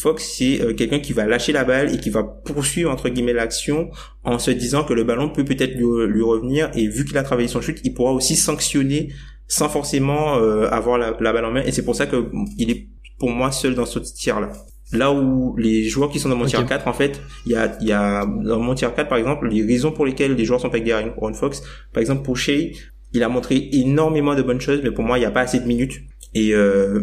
[0.00, 3.32] Fox, c'est euh, quelqu'un qui va lâcher la balle et qui va poursuivre entre guillemets
[3.32, 3.90] l'action
[4.22, 7.48] en se disant que le ballon peut peut-être lui, revenir et vu qu'il a travaillé
[7.48, 9.12] son chute, il pourra aussi sanctionner
[9.48, 11.62] sans forcément euh, avoir la, la, balle en main.
[11.62, 12.86] Et c'est pour ça que il est
[13.18, 14.52] pour moi seul dans ce tir là
[14.94, 17.76] là où les joueurs qui sont dans mon tier 4 en fait il y a
[17.80, 20.68] y a dans mon tier 4 par exemple les raisons pour lesquelles les joueurs sont
[20.68, 21.62] avec Aaron Fox.
[21.92, 22.72] Par exemple pour Shea
[23.12, 25.60] il a montré énormément de bonnes choses mais pour moi il n'y a pas assez
[25.60, 26.00] de minutes.
[26.36, 27.02] Et euh,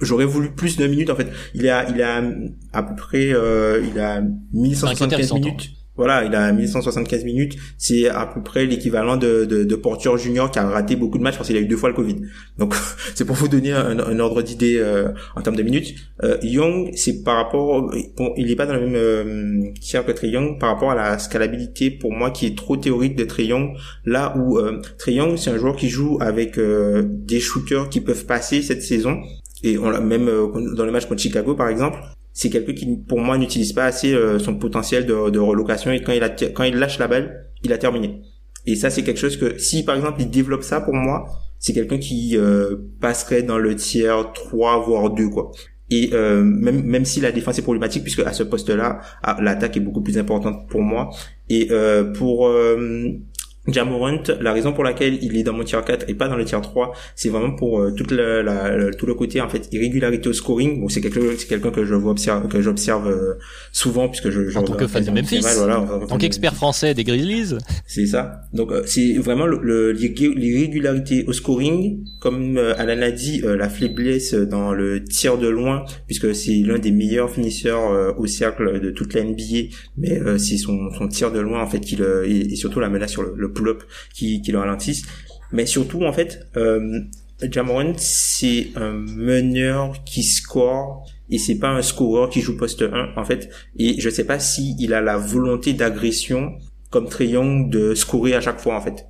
[0.00, 1.28] j'aurais voulu plus de minutes en fait.
[1.54, 2.22] Il a il a
[2.72, 7.56] à peu près euh, il a 1175 minutes voilà, il a 1175 minutes.
[7.76, 11.36] C'est à peu près l'équivalent de, de, de Junior qui a raté beaucoup de matchs
[11.36, 12.16] parce qu'il a eu deux fois le Covid.
[12.58, 12.74] Donc,
[13.14, 15.94] c'est pour vous donner un, un ordre d'idée euh, en termes de minutes.
[16.22, 17.90] Euh, Young, c'est par rapport...
[18.16, 20.94] Bon, il n'est pas dans le même euh, tiers que Trey Young par rapport à
[20.94, 23.76] la scalabilité, pour moi, qui est trop théorique de Trey Young.
[24.04, 28.00] Là où euh, Trey Young, c'est un joueur qui joue avec euh, des shooters qui
[28.00, 29.20] peuvent passer cette saison
[29.62, 30.26] et on l'a même
[30.74, 31.98] dans le match contre Chicago par exemple
[32.32, 35.92] c'est quelqu'un qui pour moi n'utilise pas assez euh, son potentiel de, relocation.
[35.92, 38.22] Et quand il a quand il lâche la balle il a terminé.
[38.66, 41.26] Et ça c'est quelque chose que si par exemple il développe ça pour moi
[41.58, 45.50] c'est quelqu'un qui euh, passerait dans le tiers 3 voire 2 quoi.
[45.90, 49.36] Et euh, même même si la défense est problématique puisque à ce poste là ah,
[49.40, 51.10] l'attaque est beaucoup plus importante pour moi.
[51.50, 51.68] Et
[52.14, 52.50] pour
[53.68, 56.44] Jamorant, la raison pour laquelle il est dans mon tier 4 et pas dans le
[56.44, 60.28] tier 3, c'est vraiment pour euh, toute la, la, tout le côté en fait irrégularité
[60.28, 60.80] au scoring.
[60.80, 63.34] Bon, c'est quelqu'un que je vois observe, que j'observe euh,
[63.70, 66.94] souvent puisque je, je en tant que fan de Memphis, voilà, en, tant qu'expert français
[66.94, 67.56] des Grizzlies.
[67.86, 68.40] C'est ça.
[68.52, 74.72] Donc euh, c'est vraiment le, l'irrégularité au scoring, comme Alan l'a dit, la faiblesse dans
[74.72, 79.22] le tir de loin puisque c'est l'un des meilleurs finisseurs au cercle de toute la
[79.22, 82.88] NBA, mais c'est son, son tir de loin en fait qui le et, surtout la
[82.88, 83.51] menace sur le
[84.12, 85.04] qui, qui le ralentissent.
[85.52, 87.00] Mais surtout, en fait, euh,
[87.50, 93.14] Jamoran, c'est un meneur qui score et c'est pas un scoreur qui joue poste 1
[93.16, 96.52] en fait et je sais pas si il a la volonté d'agression
[96.90, 99.06] comme Triangle de scorer à chaque fois en fait.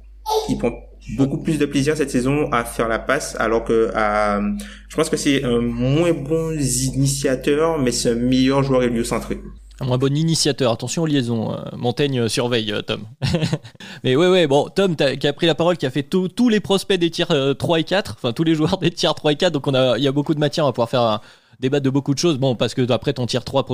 [0.49, 0.73] Il prend
[1.17, 4.41] beaucoup plus de plaisir cette saison à faire la passe alors que à,
[4.89, 9.41] je pense que c'est un moins bon initiateur mais c'est un meilleur joueur héliocentré
[9.91, 10.73] un bon initiateur.
[10.73, 11.53] Attention aux liaisons.
[11.53, 13.05] Euh, Montaigne euh, surveille, euh, Tom.
[14.05, 16.61] Mais ouais, ouais, bon, Tom qui a pris la parole, qui a fait tous les
[16.61, 19.53] prospects des tiers 3 et 4, enfin tous les joueurs des tiers 3 et 4,
[19.53, 21.21] donc il y a beaucoup de matière, on va pouvoir faire un
[21.61, 22.39] débat de beaucoup de choses.
[22.39, 23.67] Bon, parce que après ton tiers 3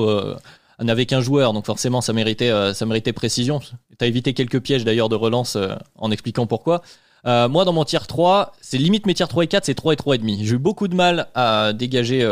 [0.81, 3.61] n'avait qu'un joueur, donc forcément ça méritait, ça méritait précision.
[3.99, 5.57] T'as évité quelques pièges d'ailleurs de relance
[5.97, 6.83] en expliquant pourquoi.
[7.25, 9.97] moi, dans mon tiers 3, c'est limite mes tiers 3 et 4, c'est 3 et
[9.97, 10.41] 3 et demi.
[10.43, 12.27] J'ai eu beaucoup de mal à dégager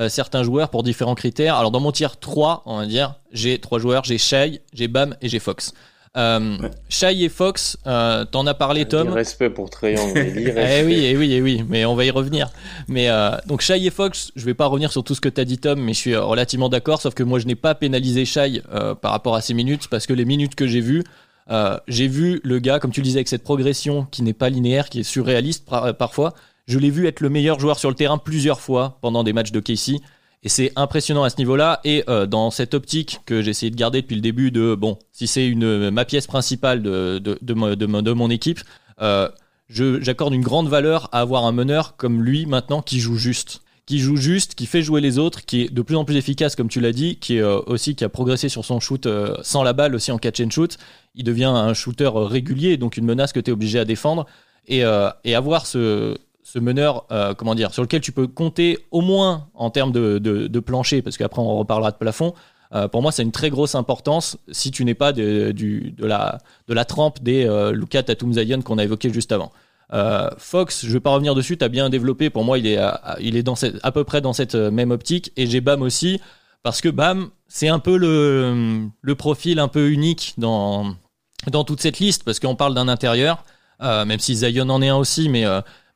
[0.00, 1.56] euh, certains joueurs pour différents critères.
[1.56, 5.16] Alors dans mon tiers 3, on va dire, j'ai trois joueurs, j'ai Shai, j'ai Bam
[5.20, 5.72] et j'ai Fox.
[6.16, 6.58] Euh,
[6.88, 9.10] Shai et Fox, euh, t'en as parlé Tom?
[9.10, 10.18] respect pour Triangle.
[10.18, 12.50] eh oui, eh oui, eh oui, mais on va y revenir.
[12.88, 15.44] Mais euh, donc Shai et Fox, je vais pas revenir sur tout ce que t'as
[15.44, 17.00] dit Tom, mais je suis relativement d'accord.
[17.00, 18.62] Sauf que moi je n'ai pas pénalisé Shai
[19.00, 21.04] par rapport à ses minutes parce que les minutes que j'ai vues,
[21.86, 24.88] j'ai vu le gars, comme tu le disais, avec cette progression qui n'est pas linéaire,
[24.88, 26.34] qui est surréaliste parfois.
[26.70, 29.50] Je l'ai vu être le meilleur joueur sur le terrain plusieurs fois pendant des matchs
[29.50, 29.96] de Casey.
[30.44, 31.80] Et c'est impressionnant à ce niveau-là.
[31.82, 34.96] Et euh, dans cette optique que j'ai essayé de garder depuis le début de, bon,
[35.10, 38.60] si c'est une ma pièce principale de, de, de, de mon équipe,
[39.02, 39.28] euh,
[39.68, 43.62] j'accorde une grande valeur à avoir un meneur comme lui maintenant qui joue juste.
[43.86, 46.54] Qui joue juste, qui fait jouer les autres, qui est de plus en plus efficace,
[46.54, 49.08] comme tu l'as dit, qui est euh, aussi qui a progressé sur son shoot
[49.42, 50.78] sans la balle, aussi en catch and shoot.
[51.16, 54.26] Il devient un shooter régulier, donc une menace que tu es obligé à défendre.
[54.68, 54.84] Et,
[55.24, 56.16] et avoir ce,
[56.52, 60.60] ce meneur, euh, comment dire, sur lequel tu peux compter au moins en termes de,
[60.60, 62.34] plancher, parce qu'après on reparlera de plafond.
[62.74, 65.54] Euh, pour moi, c'est une très grosse importance si tu n'es pas de,
[66.00, 69.52] la, trempe des euh, Tatum Zion qu'on a évoqué juste avant.
[70.38, 72.30] Fox, je ne vais pas revenir dessus, tu as bien développé.
[72.30, 75.32] Pour moi, il est, à, dans à peu près dans cette même optique.
[75.36, 76.20] Et j'ai Bam aussi,
[76.62, 80.94] parce que Bam, c'est un peu le, profil un peu unique dans,
[81.48, 83.44] dans toute cette liste, parce qu'on parle d'un intérieur,
[83.80, 85.44] même si Zion en est un aussi, mais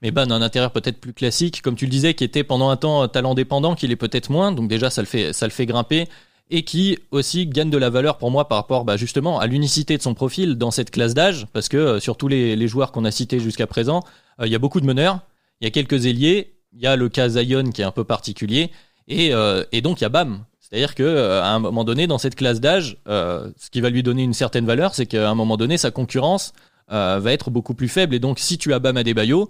[0.04, 2.76] mais ben un intérieur peut-être plus classique, comme tu le disais, qui était pendant un
[2.76, 5.64] temps talent dépendant, qu'il est peut-être moins, donc déjà ça le fait, ça le fait
[5.64, 6.08] grimper,
[6.50, 9.96] et qui aussi gagne de la valeur pour moi par rapport bah, justement à l'unicité
[9.96, 13.06] de son profil dans cette classe d'âge, parce que euh, sur tous les, joueurs qu'on
[13.06, 14.02] a cités jusqu'à présent,
[14.40, 15.20] euh, il y a beaucoup de meneurs,
[15.62, 18.04] il y a quelques ailiers, il y a le cas Zion qui est un peu
[18.04, 18.70] particulier,
[19.08, 20.44] et, euh, et donc il y a Bam.
[20.60, 24.22] C'est-à-dire que à un moment donné, dans cette classe d'âge, ce qui va lui donner
[24.24, 26.52] une certaine valeur, c'est qu'à un moment donné, sa concurrence
[26.88, 28.14] va être beaucoup plus faible.
[28.14, 29.46] Et donc, si tu as Bam à des euh,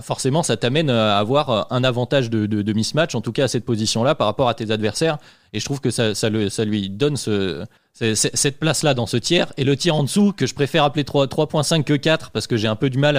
[0.00, 3.64] forcément, ça t'amène à avoir euh, un avantage de, mismatch, en tout cas à cette
[3.64, 5.18] position-là, par rapport à tes adversaires.
[5.52, 6.28] Et je trouve que ça,
[6.64, 9.52] lui donne cette place-là dans ce tiers.
[9.56, 12.68] Et le tiers en dessous, que je préfère appeler 3.5 que 4, parce que j'ai
[12.68, 13.16] un peu du mal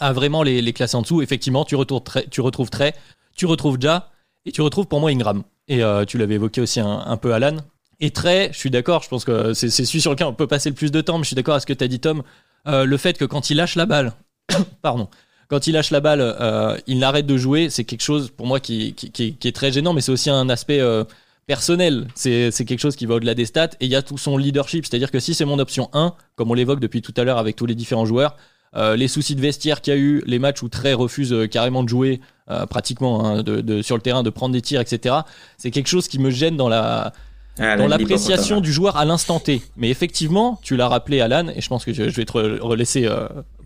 [0.00, 1.22] à, vraiment les, classer en dessous.
[1.22, 2.94] Effectivement, tu, retrouves très,
[3.36, 4.10] tu retrouves Ja,
[4.46, 5.44] et tu retrouves pour moi Ingram.
[5.68, 7.56] Et euh, tu l'avais évoqué aussi un, peu, Alan.
[8.00, 10.70] Et Trey, je suis d'accord, je pense que c'est celui sur lequel on peut passer
[10.70, 12.22] le plus de temps, mais je suis d'accord avec ce que tu as dit, Tom.
[12.66, 14.12] le fait que quand il lâche la balle,
[14.82, 15.08] pardon,
[15.54, 17.70] quand il lâche la balle, euh, il n'arrête de jouer.
[17.70, 20.80] C'est quelque chose pour moi qui, qui, est très gênant, mais c'est aussi un aspect
[20.80, 21.04] euh,
[21.46, 22.08] personnel.
[22.16, 23.70] C'est quelque chose qui va au-delà des stats.
[23.78, 24.84] Et il y a tout son leadership.
[24.84, 27.54] C'est-à-dire que si c'est mon option 1, comme on l'évoque depuis tout à l'heure avec
[27.54, 28.36] tous les différents joueurs,
[28.74, 31.84] euh, les soucis de vestiaire qu'il y a eu, les matchs où Trey refuse carrément
[31.84, 32.20] de jouer
[32.68, 35.14] pratiquement hein, de, sur le terrain, de prendre des tirs, etc.
[35.56, 37.12] C'est quelque chose qui me gêne dans la
[37.60, 39.62] ah, dans l'appréciation du joueur à l'instant T.
[39.76, 43.08] Mais effectivement, tu l'as rappelé Alan, et je pense que je, vais te relaisser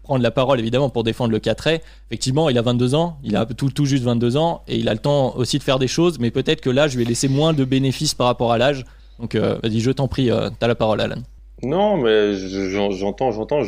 [0.08, 1.68] prendre la parole évidemment pour défendre le 4
[2.08, 4.94] Effectivement, il a 22 ans, il a tout, tout juste 22 ans et il a
[4.94, 7.52] le temps aussi de faire des choses, mais peut-être que là, je vais laisser moins
[7.52, 8.86] de bénéfices par rapport à l'âge.
[9.18, 11.16] Donc, euh, vas-y, je t'en prie, euh, t'as la parole, Alan.
[11.62, 13.60] Non, mais j'entends, j'entends.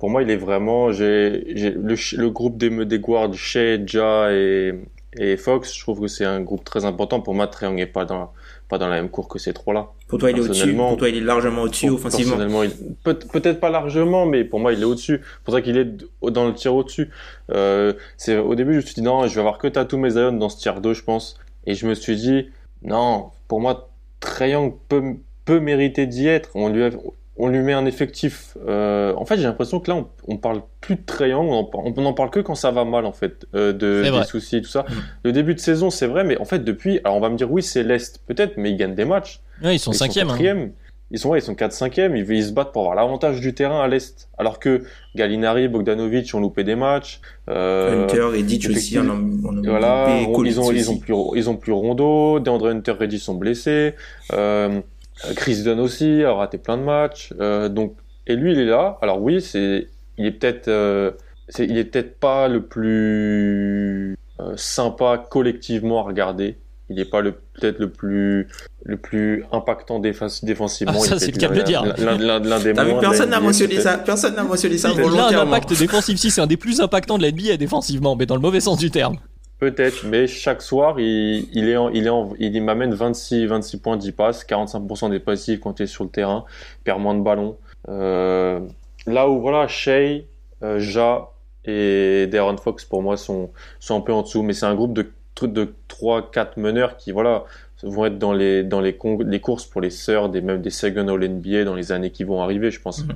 [0.00, 0.88] pour moi, il est vraiment.
[0.88, 4.72] Le, le, groupe des, des guards, Shea, Ja et,
[5.16, 7.20] et Fox, je trouve que c'est un groupe très important.
[7.20, 8.32] Pour moi, Triangle n'est pas dans,
[8.72, 9.88] pas dans la même cour que ces trois-là.
[10.08, 10.74] Pour toi, il est au-dessus.
[10.74, 12.38] Pour toi, il est largement au-dessus offensivement.
[12.38, 12.62] Personnellement,
[13.04, 15.20] peut, peut-être pas largement, mais pour moi, il est au-dessus.
[15.44, 15.88] pour ça qu'il est
[16.22, 17.10] dans le tir au-dessus.
[17.50, 20.10] Euh, c'est au début, je me suis dit non, je vais avoir que Tatum et
[20.10, 21.38] Zion dans ce tiers 2, je pense.
[21.66, 22.48] Et je me suis dit
[22.82, 26.48] non, pour moi, Trae peut, peut mériter d'y être.
[26.54, 26.82] On lui
[27.36, 28.56] on lui met un effectif.
[28.66, 32.12] Euh, en fait, j'ai l'impression que là, on, on parle plus de Trayon, on n'en
[32.12, 34.82] parle que quand ça va mal, en fait, euh, de, des soucis, tout ça.
[34.82, 34.92] Mm.
[35.24, 37.50] Le début de saison, c'est vrai, mais en fait, depuis, alors on va me dire,
[37.50, 39.40] oui, c'est l'Est, peut-être, mais ils gagnent des matchs.
[39.62, 40.30] Ouais, ils sont cinquième.
[40.30, 40.68] Hein.
[41.12, 43.52] Ils sont, ouais, ils sont 4 5 ils, ils se battent pour avoir l'avantage du
[43.52, 44.30] terrain à l'Est.
[44.38, 44.82] Alors que
[45.14, 47.20] Gallinari, Bogdanovic ont loupé des matchs.
[47.50, 51.56] Euh, Hunter et Ditch aussi, on a, voilà, ils ont, ils ont plus, ils ont
[51.56, 53.94] plus Rondo, DeAndre Hunter et sont blessés.
[54.32, 54.80] Euh,
[55.36, 57.32] Chris Dunn aussi a raté plein de matchs.
[57.40, 58.98] Euh, donc, et lui, il est là.
[59.02, 61.12] Alors oui, c'est, il est peut-être, euh,
[61.48, 66.58] c'est, il est peut-être pas le plus euh, sympa collectivement à regarder.
[66.88, 68.48] Il n'est pas le peut-être le plus
[68.84, 70.92] le plus impactant défensivement.
[70.94, 71.82] Ah, ça c'est le cas de le dire.
[71.96, 73.00] L'un des moins.
[73.00, 73.96] Personne n'a mentionné ça.
[73.98, 75.30] Personne n'a mentionné ça volontairement.
[75.30, 78.26] Là, un impact défensif, si c'est un des plus impactants de la NBA défensivement, mais
[78.26, 79.16] dans le mauvais sens du terme.
[79.62, 84.10] Peut-être, mais chaque soir, il, il est, il est, il m'amène 26, 26 points, 10
[84.10, 86.44] passes, 45% des passifs quand il est sur le terrain,
[86.82, 87.56] perd moins de ballons.
[87.88, 88.58] Euh,
[89.06, 90.24] là où voilà, Shea,
[90.64, 91.28] euh, Ja
[91.64, 94.94] et Darren Fox pour moi sont, sont un peu en dessous, mais c'est un groupe
[94.94, 97.44] de, de 3-4 meneurs qui voilà
[97.84, 101.06] vont être dans les, dans les, les courses pour les sœurs des même des second
[101.06, 103.04] All NBA dans les années qui vont arriver, je pense.
[103.04, 103.14] Mhm.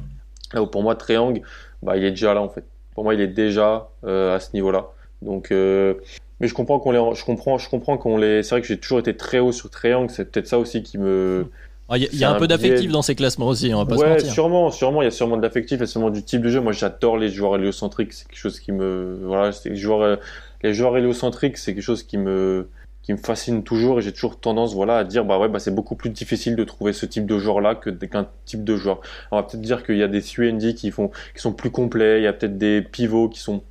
[0.55, 1.41] Là où pour moi, Triangle,
[1.83, 2.65] bah, il est déjà là en fait.
[2.95, 4.91] Pour moi, il est déjà euh, à ce niveau-là.
[5.23, 5.95] Donc, euh,
[6.41, 8.43] mais je comprends qu'on les, je comprends, je comprends qu'on les.
[8.43, 10.11] C'est vrai que j'ai toujours été très haut sur Triangle.
[10.11, 11.51] C'est peut-être ça aussi qui me.
[11.95, 14.25] Il y, a un, peu d'affectif dans ces classements aussi, on va pas ouais, se
[14.25, 14.33] mentir.
[14.33, 16.61] sûrement, sûrement, il y a sûrement de l'affectif et sûrement du type de jeu.
[16.61, 18.13] Moi, j'adore les joueurs héliocentriques.
[18.13, 20.19] C'est quelque chose qui me, voilà, c'est les joueurs,
[20.65, 22.69] les joueurs héliocentriques, c'est quelque chose qui me,
[23.03, 25.73] qui me fascine toujours et j'ai toujours tendance, voilà, à dire, bah ouais, bah c'est
[25.73, 29.01] beaucoup plus difficile de trouver ce type de joueur-là que qu'un type de joueur.
[29.31, 32.19] On va peut-être dire qu'il y a des UND qui font, qui sont plus complets.
[32.19, 33.63] Il y a peut-être des pivots qui sont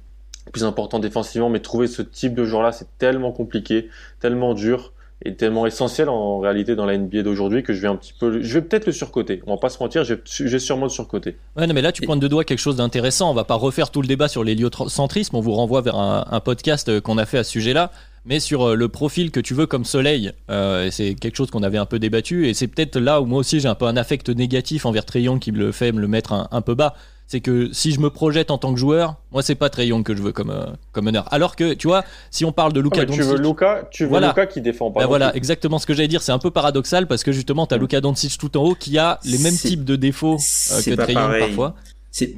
[0.51, 5.35] plus important défensivement, mais trouver ce type de joueur-là, c'est tellement compliqué, tellement dur et
[5.35, 8.53] tellement essentiel en réalité dans la NBA d'aujourd'hui que je vais un petit peu, je
[8.53, 9.41] vais peut-être le surcoter.
[9.47, 11.37] On va pas se mentir, je vais sûrement le surcoter.
[11.55, 13.31] Ouais, non, mais là tu pointes de doigt quelque chose d'intéressant.
[13.31, 15.35] On va pas refaire tout le débat sur l'héliocentrisme.
[15.35, 17.91] On vous renvoie vers un, podcast euh, qu'on a fait à ce sujet-là.
[18.25, 21.63] Mais sur euh, le profil que tu veux comme soleil, euh, c'est quelque chose qu'on
[21.63, 23.97] avait un peu débattu et c'est peut-être là où moi aussi j'ai un peu un
[23.97, 26.95] affect négatif envers Trayon qui me le fait me le mettre un peu bas
[27.27, 30.03] c'est que si je me projette en tant que joueur, moi c'est pas Trey Young
[30.03, 31.31] que je veux comme euh, comme meneur.
[31.33, 34.19] Alors que tu vois, si on parle de Luka Doncic, tu veux Luka, tu veux
[34.19, 35.01] Luka qui défend pas.
[35.01, 36.21] Ben voilà, exactement ce que j'allais dire.
[36.21, 37.79] C'est un peu paradoxal parce que justement t'as as.
[37.79, 41.13] Luka Doncic tout en haut qui a les mêmes types de défauts euh, que Trey
[41.13, 41.75] Young parfois.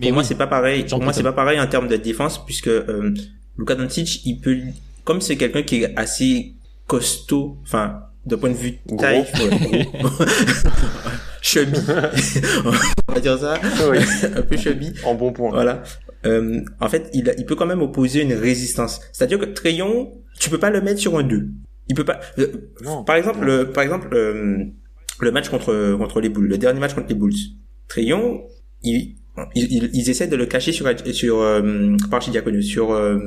[0.02, 0.86] Pour moi c'est pas pareil.
[0.86, 3.14] Pour moi c'est pas pareil en termes de défense puisque euh,
[3.58, 4.58] Luka Doncic il peut
[5.04, 6.54] comme c'est quelqu'un qui est assez
[6.86, 9.26] costaud, enfin d'un point de vue taille,
[11.48, 11.80] chubby,
[13.08, 13.54] on va dire ça,
[14.36, 14.94] un peu chubby.
[15.06, 15.52] En bon point.
[15.52, 15.84] Voilà.
[16.26, 19.00] Euh, en fait, il, il peut quand même opposer une résistance.
[19.14, 21.48] C'est-à-dire que Trayon, tu peux pas le mettre sur un 2.
[21.88, 22.20] Il peut pas.
[22.38, 24.66] Euh, non, par exemple, Le, par exemple, euh,
[25.22, 27.34] le match contre contre les Bulls, le dernier match contre les Bulls.
[27.88, 28.44] Trayon,
[28.84, 29.16] il,
[29.56, 33.18] ils, ils, essaient de le cacher sur sur euh, par sur euh,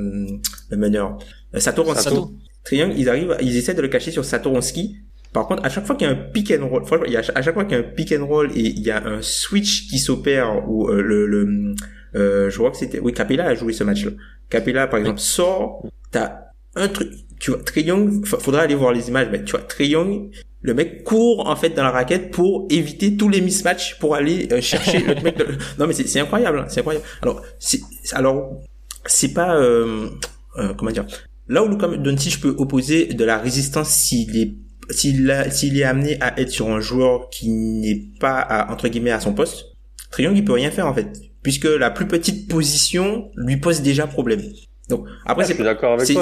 [0.69, 1.17] le meneur
[1.57, 2.33] Satoru Sato.
[2.63, 4.97] Triangle, ils arrivent, ils essaient de le cacher sur Satoronski.
[5.33, 7.21] Par contre, à chaque fois qu'il y a un pick and roll, il y a,
[7.35, 9.21] à chaque fois qu'il y a un pick and roll et il y a un
[9.21, 11.75] switch qui s'opère ou euh, le, le
[12.15, 14.11] euh, je crois que c'était, oui, Capella a joué ce match-là.
[14.49, 16.39] Capella, par exemple, sort, t'as
[16.75, 20.29] un truc, tu vois, Triangle, faudra aller voir les images, mais tu vois, Triangle,
[20.61, 24.47] le mec court en fait dans la raquette pour éviter tous les mismatchs pour aller
[24.51, 25.37] euh, chercher le mec.
[25.79, 27.05] Non mais c'est incroyable, hein, c'est incroyable.
[27.21, 27.81] Alors c'est
[28.13, 28.61] alors
[29.05, 30.09] c'est pas euh,
[30.57, 31.05] euh, comment dire?
[31.47, 34.53] Là où Luka Doncic peut opposer de la résistance s'il est
[34.91, 39.11] s'il s'il est amené à être sur un joueur qui n'est pas à, entre guillemets
[39.11, 39.65] à son poste,
[40.11, 41.07] Triangle il peut rien faire en fait
[41.43, 44.41] puisque la plus petite position lui pose déjà problème.
[44.89, 45.55] Donc après c'est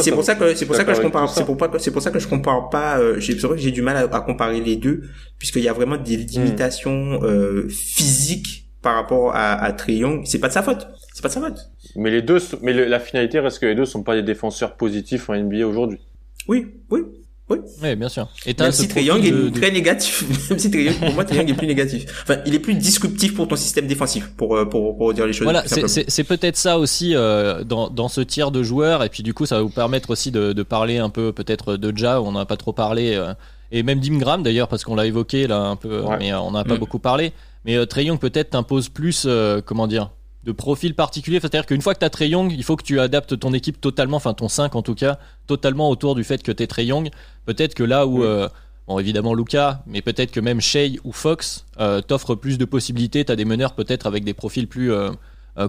[0.02, 2.02] c'est pour ça que c'est pour ça que je compare c'est pour pas c'est pour
[2.02, 4.76] ça que je compare pas euh, c'est vrai que j'ai du mal à, comparer les
[4.76, 5.02] deux
[5.40, 10.48] puisqu'il y a vraiment des limitations euh, physiques par rapport à, à Triangle, c'est pas
[10.48, 10.88] de sa faute.
[11.14, 11.60] C'est pas de sa faute.
[11.96, 15.30] Mais les deux, mais la finalité reste que les deux sont pas des défenseurs positifs
[15.30, 16.00] en NBA aujourd'hui.
[16.48, 17.02] Oui, oui,
[17.50, 17.58] oui.
[17.82, 18.28] Oui, bien sûr.
[18.46, 21.68] Et même si Triangle est très négatif, même si Triangle, pour moi, Triangle est plus
[21.68, 22.06] négatif.
[22.24, 25.34] Enfin, il est plus disruptif pour ton système défensif, pour euh, pour, pour dire les
[25.34, 25.46] choses.
[25.46, 29.34] Voilà, c'est peut-être ça aussi euh, dans dans ce tiers de joueurs, et puis du
[29.34, 32.26] coup, ça va vous permettre aussi de, de parler un peu peut-être de Ja, où
[32.26, 33.34] on n'a pas trop parlé, euh,
[33.72, 36.76] et même d'Imgram d'ailleurs, parce qu'on l'a évoqué là un peu, mais on n'a pas
[36.76, 36.80] mm.
[36.80, 37.34] beaucoup parlé.
[37.66, 40.12] Mais euh, Trey Young peut-être t'impose plus, euh, comment dire,
[40.50, 41.40] de profil particulier.
[41.40, 43.80] C'est-à-dire qu'une fois que tu as Trey Young, il faut que tu adaptes ton équipe
[43.80, 46.86] totalement, enfin ton 5 en tout cas, totalement autour du fait que tu es Trey
[46.86, 47.10] Young.
[47.46, 48.50] Peut-être que là où, euh,
[48.88, 53.24] bon évidemment Luca, mais peut-être que même Shea ou Fox euh, t'offrent plus de possibilités.
[53.24, 54.92] Tu as des meneurs peut-être avec des profils plus,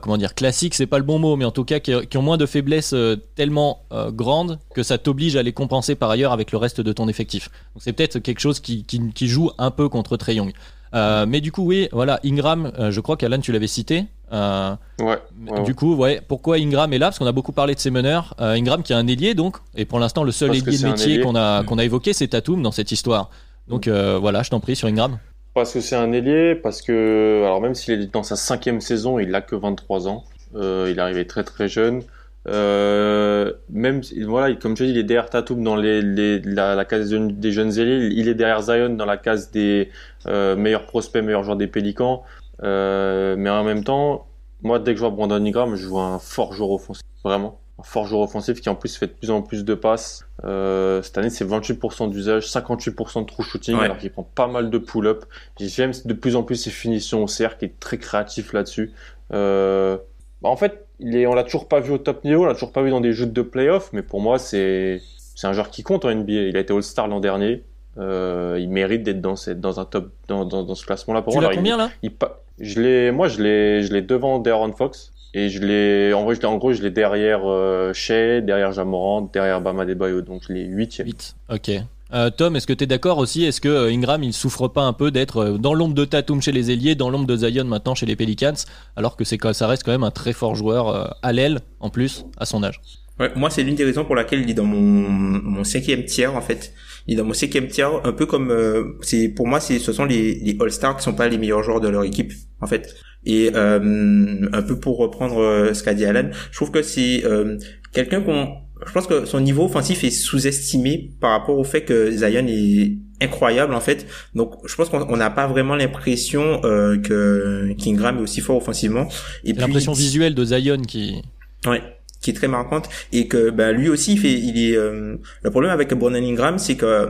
[0.00, 2.38] comment dire, classiques, c'est pas le bon mot, mais en tout cas qui, ont moins
[2.38, 2.94] de faiblesses
[3.34, 7.06] tellement grandes que ça t'oblige à les compenser par ailleurs avec le reste de ton
[7.06, 7.50] effectif.
[7.74, 10.52] Donc c'est peut-être quelque chose qui, qui, qui, joue un peu contre Trey Young.
[10.94, 14.06] Euh, mais du coup, oui, voilà, Ingram, euh, je crois qu'Alan, tu l'avais cité.
[14.32, 15.06] Euh, Ouais.
[15.06, 15.62] ouais, ouais.
[15.64, 17.06] Du coup, ouais, pourquoi Ingram est là?
[17.06, 18.34] Parce qu'on a beaucoup parlé de ses meneurs.
[18.40, 21.14] Euh, Ingram qui est un ailier, donc, et pour l'instant, le seul ailier de métier
[21.14, 21.22] ailier.
[21.22, 21.66] qu'on a, Mm.
[21.66, 23.30] qu'on a évoqué, c'est Tatum dans cette histoire.
[23.68, 25.18] Donc euh, voilà, je t'en prie sur Ingram.
[25.54, 29.18] Parce que c'est un ailier, parce que, alors même s'il est dans sa cinquième saison,
[29.18, 30.24] il a que 23 ans.
[30.54, 32.02] Euh, il est arrivé très très jeune.
[32.48, 36.74] Euh, même, si- voilà, comme je dis, il est derrière Tatum dans les, les, la,
[36.74, 38.08] la case de- des jeunes ailiers.
[38.12, 39.90] Il est derrière Zion dans la case des
[40.26, 42.22] euh, meilleurs prospects, meilleurs joueurs des Pélicans.
[42.62, 44.26] Euh, mais en même temps,
[44.62, 47.02] moi, dès que je vois Brandon Ingram, je vois un fort joueur offensif.
[47.24, 47.60] Vraiment.
[47.78, 50.26] Un fort joueur offensif qui en plus fait de plus en plus de passes.
[50.44, 53.84] Euh, cette année, c'est 28% d'usage, 58% de true shooting, Ouais.
[53.84, 55.24] alors qu'il prend pas mal de pull-up.
[55.58, 58.92] J'aime de plus en plus ses finitions au cercle, il est très créatif là-dessus.
[59.32, 59.96] Euh,
[60.42, 62.52] bah, en fait, il est, on l'a toujours pas vu au top niveau, on l'a
[62.54, 65.00] toujours pas vu dans des jeux de playoff, mais pour moi, c'est,
[65.34, 66.32] c'est un joueur qui compte en NBA.
[66.32, 67.64] Il a été All-Star l'an dernier.
[67.98, 71.22] Euh, il mérite d'être dans, cette, dans un top, dans, dans, dans ce classement-là.
[71.22, 71.90] Pour Tu moi, l'as Alors, il- combien là?
[72.02, 72.12] il
[72.60, 75.12] je l'ai, moi, je l'ai, je l'ai devant De'Aaron Fox.
[75.32, 78.72] Et je l'ai, en vrai, je l'ai, en gros, je l'ai derrière euh, Shea, derrière
[78.72, 80.20] Jamorant, derrière Bama Debayo.
[80.22, 81.06] Donc, je l'ai huitième.
[81.06, 81.36] 8.
[81.52, 81.70] Ok.
[82.12, 83.44] Euh, Tom, est-ce que tu es d'accord aussi?
[83.44, 86.50] Est-ce que euh, Ingram, il souffre pas un peu d'être dans l'ombre de Tatum chez
[86.50, 88.54] les ailiers, dans l'ombre de Zion maintenant chez les Pelicans,
[88.96, 92.24] alors que c'est ça reste quand même un très fort joueur à l'aile, en plus,
[92.36, 92.80] à son âge
[93.20, 96.34] Ouais, moi, c'est l'une des raisons pour laquelle il est dans mon, mon cinquième tiers,
[96.34, 96.72] en fait.
[97.06, 99.92] Il est dans mon cinquième tiers, un peu comme, euh, c'est, pour moi, c'est, ce
[99.92, 102.96] sont les, les All-Stars qui sont pas les meilleurs joueurs de leur équipe, en fait.
[103.26, 107.22] Et, euh, un peu pour reprendre euh, ce qu'a dit Alan, je trouve que c'est,
[107.26, 107.58] euh,
[107.92, 108.48] quelqu'un qu'on,
[108.86, 112.96] je pense que son niveau offensif est sous-estimé par rapport au fait que Zion est
[113.20, 114.06] incroyable, en fait.
[114.34, 118.56] Donc, je pense qu'on on n'a pas vraiment l'impression, euh, que Kingram est aussi fort
[118.56, 119.08] offensivement.
[119.44, 121.20] Et l'impression visuelle de Zion qui.
[121.66, 121.82] Ouais,
[122.20, 125.50] qui est très marquante et que bah lui aussi il fait il est euh, le
[125.50, 127.06] problème avec Brandon Ingram c'est que euh,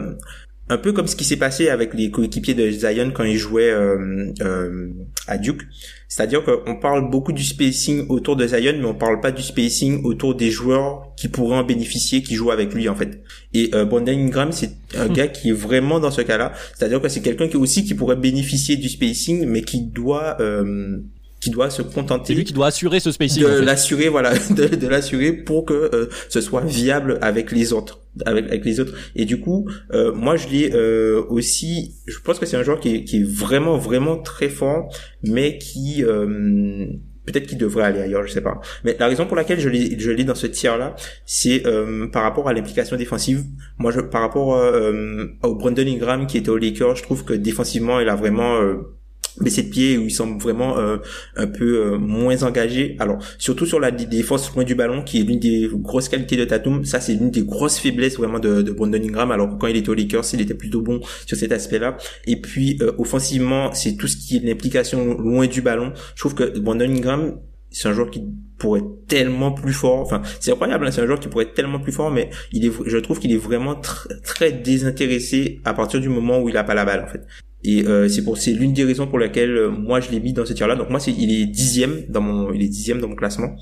[0.70, 3.70] un peu comme ce qui s'est passé avec les coéquipiers de Zion quand il jouait
[3.70, 4.88] euh, euh,
[5.26, 5.62] à Duke,
[6.06, 10.04] c'est-à-dire qu'on parle beaucoup du spacing autour de Zion, mais on parle pas du spacing
[10.04, 13.20] autour des joueurs qui pourraient en bénéficier, qui jouent avec lui en fait.
[13.52, 17.08] Et euh, Brandon Ingram, c'est un gars qui est vraiment dans ce cas-là, c'est-à-dire que
[17.08, 20.98] c'est quelqu'un qui aussi qui pourrait bénéficier du spacing, mais qui doit euh,
[21.41, 23.43] qui doit se contenter lui qui doit assurer ce spacing.
[23.43, 23.62] de en fait.
[23.64, 28.47] l'assurer voilà de, de l'assurer pour que euh, ce soit viable avec les autres avec,
[28.47, 32.47] avec les autres et du coup euh, moi je l'ai euh, aussi je pense que
[32.47, 36.86] c'est un joueur qui est, qui est vraiment vraiment très fort mais qui euh,
[37.26, 39.99] peut-être qu'il devrait aller ailleurs je sais pas mais la raison pour laquelle je l'ai
[39.99, 40.95] je l'ai dans ce tiers là
[41.26, 43.45] c'est euh, par rapport à l'implication défensive
[43.78, 47.32] moi je par rapport euh, au Brandon Ingram qui était au Lakers je trouve que
[47.32, 48.97] défensivement il a vraiment euh,
[49.41, 50.99] baissé de pied où il semble vraiment euh,
[51.36, 52.97] un peu euh, moins engagé.
[52.99, 56.36] Alors surtout sur la dé- défense loin du ballon qui est l'une des grosses qualités
[56.36, 56.84] de Tatum.
[56.84, 59.30] Ça c'est l'une des grosses faiblesses vraiment de, de Brandon Ingram.
[59.30, 61.97] Alors quand il était aux Lakers, il était plutôt bon sur cet aspect-là.
[62.26, 65.93] Et puis euh, offensivement, c'est tout ce qui est l'implication loin du ballon.
[66.14, 67.38] Je trouve que Brandon Ingram
[67.72, 68.24] c'est un joueur qui
[68.59, 70.01] pourrait être tellement plus fort.
[70.01, 72.66] Enfin, c'est incroyable, hein, c'est un joueur qui pourrait être tellement plus fort, mais il
[72.66, 76.57] est, je trouve qu'il est vraiment tr- très désintéressé à partir du moment où il
[76.57, 77.20] a pas la balle, en fait.
[77.62, 80.32] Et euh, c'est pour c'est l'une des raisons pour laquelle euh, moi je l'ai mis
[80.32, 80.76] dans ce tir-là.
[80.76, 83.54] Donc moi c'est il est dixième dans mon il est dixième dans mon classement.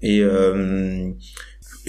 [0.00, 1.10] Et, euh,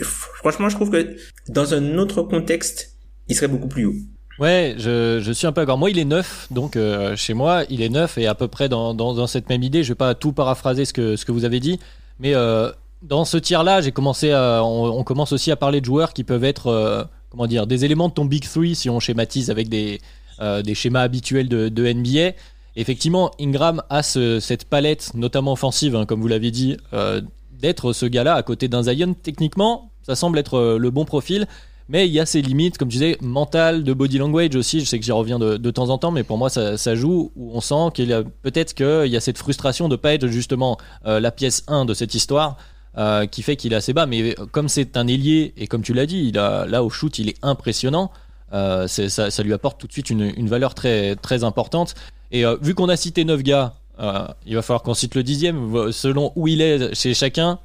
[0.01, 1.15] franchement je trouve que
[1.49, 2.97] dans un autre contexte
[3.27, 3.95] il serait beaucoup plus haut.
[4.39, 5.77] Ouais, je, je suis un peu d'accord.
[5.77, 8.67] Moi, il est neuf, donc euh, chez moi, il est neuf et à peu près
[8.67, 9.83] dans, dans, dans cette même idée.
[9.83, 11.79] Je vais pas tout paraphraser ce que, ce que vous avez dit,
[12.19, 12.71] mais euh,
[13.03, 16.23] dans ce tir-là, j'ai commencé à, on, on commence aussi à parler de joueurs qui
[16.23, 19.69] peuvent être, euh, comment dire, des éléments de ton Big Three si on schématise avec
[19.69, 20.01] des,
[20.39, 22.35] des schémas habituels de, NBA.
[22.75, 27.21] Effectivement, Ingram a ce- cette palette, notamment offensive, hein, comme vous l'avez dit, euh,
[27.59, 29.13] d'être ce gars-là à côté d'un Zion.
[29.21, 31.45] Techniquement, ça semble être euh, le bon profil.
[31.89, 34.79] Mais il y a ses limites, comme tu disais, mentales, de body language aussi.
[34.79, 37.51] Je sais que j'y reviens de, temps en temps, mais pour moi, ça, joue où
[37.53, 40.77] on sent qu'il y a peut-être qu'il y a cette frustration de pas être justement
[41.05, 42.57] euh, la pièce 1 de cette histoire.
[42.97, 45.95] euh, qui fait qu'il est assez bas, mais comme c'est un ailier et comme tu
[45.95, 48.11] l'as dit, il a, là au shoot il est impressionnant.
[48.53, 51.95] Euh, ça, lui apporte tout de suite une, valeur très très importante.
[52.31, 55.23] Et euh, vu qu'on a cité 9 gars, euh, il va falloir qu'on cite le
[55.23, 57.59] dixième, selon où il est chez chacun.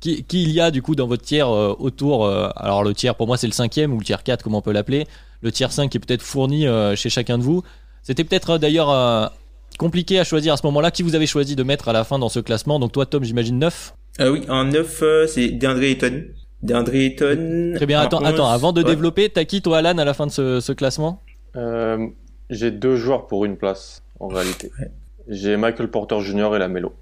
[0.00, 3.36] qui, il y a du coup dans votre tiers autour Alors le tiers pour moi
[3.36, 5.06] c'est le cinquième ou le tiers 4 comme on peut l'appeler.
[5.42, 6.66] Le tiers 5 qui est peut-être fourni
[6.96, 7.62] chez chacun de vous.
[8.02, 9.32] C'était peut-être d'ailleurs
[9.76, 10.90] compliqué à choisir à ce moment-là.
[10.90, 12.78] Qui vous avez choisi de mettre à la fin dans ce classement?
[12.78, 16.24] Donc toi Tom j'imagine 9 Euh, oui en neuf euh, c'est DeAndre Ayton.
[16.62, 17.72] DeAndre Ayton.
[17.76, 18.90] Très bien, en attends, attends, avant de ouais.
[18.90, 21.22] développer, t'as qui toi Alan à la fin de ce, ce classement?
[21.56, 22.06] Euh,
[22.50, 24.70] j'ai deux joueurs pour une place, en réalité.
[25.28, 26.54] J'ai Michael Porter Jr.
[26.54, 26.94] et la Melo.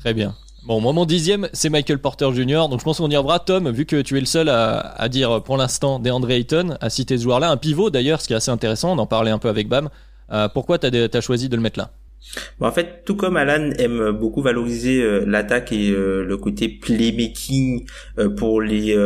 [0.00, 0.34] Très bien.
[0.66, 2.68] Bon, moi, mon dixième, c'est Michael Porter Jr.
[2.70, 3.38] Donc, je pense qu'on y reviendra.
[3.38, 6.88] Tom, vu que tu es le seul à, à dire pour l'instant DeAndre Ayton, à
[6.88, 9.38] citer ce joueur-là, un pivot d'ailleurs, ce qui est assez intéressant, on en parlait un
[9.38, 9.90] peu avec Bam.
[10.54, 11.90] pourquoi tu as, choisi de le mettre là?
[12.60, 17.86] En fait, tout comme Alan aime beaucoup valoriser l'attaque et le côté playmaking
[18.36, 18.96] pour les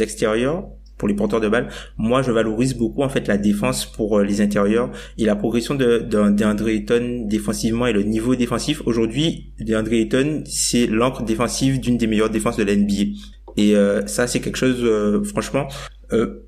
[0.00, 0.68] extérieurs,
[0.98, 1.68] pour les porteurs de balles.
[1.98, 5.74] Moi, je valorise beaucoup en fait la défense pour euh, les intérieurs et la progression
[5.74, 8.82] de, de, Ayton défensivement et le niveau défensif.
[8.86, 13.12] Aujourd'hui, DeAndre Ayton, c'est l'encre défensive d'une des meilleures défenses de la NBA.
[13.58, 15.68] Et euh, ça, c'est quelque chose, euh, franchement,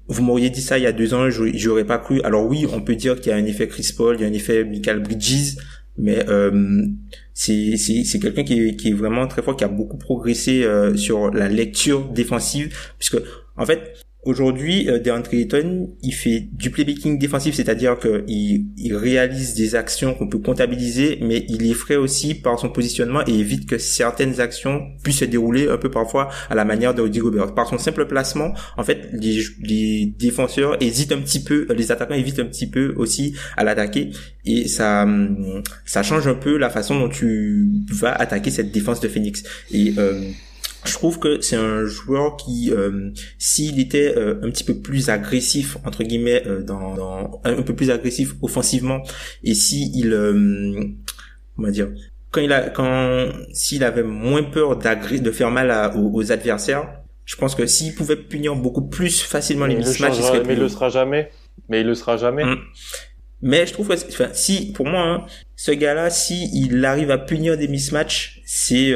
[0.06, 2.20] vous m'auriez dit ça il y a deux ans, j'aurais pas cru.
[2.22, 4.28] Alors oui, on peut dire qu'il y a un effet Chris Paul, il y a
[4.28, 5.56] un effet Michael Bridges,
[5.98, 6.24] mais
[7.34, 10.64] c'est c'est quelqu'un qui qui est vraiment très fort, qui a beaucoup progressé
[10.96, 13.18] sur la lecture défensive, puisque
[13.56, 13.94] en fait,
[14.28, 15.00] Aujourd'hui, euh,
[15.32, 21.18] Ayton, il fait du playmaking défensif, c'est-à-dire qu'il il réalise des actions qu'on peut comptabiliser,
[21.22, 25.24] mais il est frais aussi par son positionnement et évite que certaines actions puissent se
[25.24, 27.20] dérouler un peu parfois à la manière de Rudy.
[27.56, 32.12] Par son simple placement, en fait, les, les défenseurs hésitent un petit peu, les attaquants
[32.12, 34.10] hésitent un petit peu aussi à l'attaquer
[34.44, 35.06] et ça,
[35.86, 39.42] ça change un peu la façon dont tu vas attaquer cette défense de Phoenix.
[39.72, 40.20] Et euh,
[40.84, 45.10] je trouve que c'est un joueur qui, euh, s'il était euh, un petit peu plus
[45.10, 49.02] agressif entre guillemets, euh, dans, dans, un peu plus agressif offensivement,
[49.42, 51.88] et si il, on va dire,
[52.30, 56.88] quand il a, quand s'il avait moins peur de faire mal aux, adversaires,
[57.24, 60.60] je pense que s'il pouvait punir beaucoup plus facilement les mismatchs, il serait mais il
[60.60, 61.30] le sera jamais.
[61.68, 62.44] Mais il le sera jamais.
[62.44, 62.58] Hum.
[63.40, 67.18] Mais je trouve que, enfin, si, pour moi, hein, ce gars-là, si il arrive à
[67.18, 68.92] punir des mismatchs, c'est,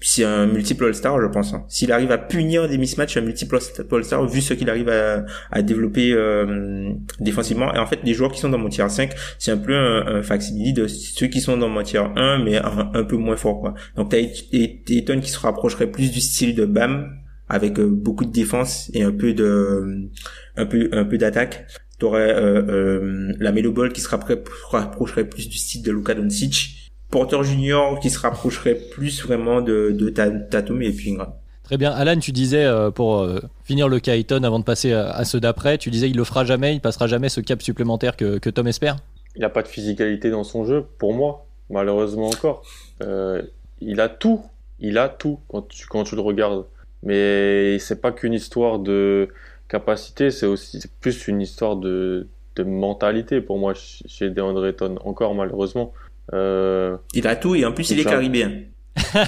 [0.00, 1.54] c'est un multiple All-Star, je pense.
[1.54, 1.64] Hein.
[1.68, 3.58] S'il arrive à punir des mismatchs, un multiple
[3.90, 7.74] All-Star, vu ce qu'il arrive à, à développer euh, défensivement.
[7.74, 10.22] Et en fait, les joueurs qui sont dans mon tier 5, c'est un peu un,
[10.22, 13.60] un de ceux qui sont dans mon tier 1, mais un, peu moins fort.
[13.60, 13.74] Quoi.
[13.96, 17.10] Donc, t'as Ayton qui se rapprocherait plus du style de Bam,
[17.48, 20.08] avec euh, beaucoup de défense et un peu de
[20.56, 21.66] un peu un peu d'attaque.
[21.98, 26.87] T'aurais euh, euh, la Melo Ball qui se rapprocherait plus du style de Luka Doncic
[27.10, 31.16] Porter Junior qui se rapprocherait plus vraiment de, de Tatum et puis
[31.62, 31.90] Très bien.
[31.90, 35.76] Alan, tu disais, euh, pour euh, finir le Kaiton avant de passer à, ceux d'après,
[35.76, 38.66] tu disais il le fera jamais, il passera jamais ce cap supplémentaire que, que Tom
[38.66, 38.96] espère
[39.36, 42.62] Il n'a pas de physicalité dans son jeu, pour moi, malheureusement encore.
[43.02, 43.42] Euh,
[43.80, 44.40] il a tout,
[44.80, 46.64] il a tout quand tu, quand tu le regardes.
[47.02, 49.28] Mais c'est pas qu'une histoire de
[49.68, 55.34] capacité, c'est aussi plus une histoire de, de mentalité pour moi chez DeAndre Ayton, encore
[55.34, 55.92] malheureusement.
[56.34, 58.62] Euh, il a tout et en plus il est caribéen.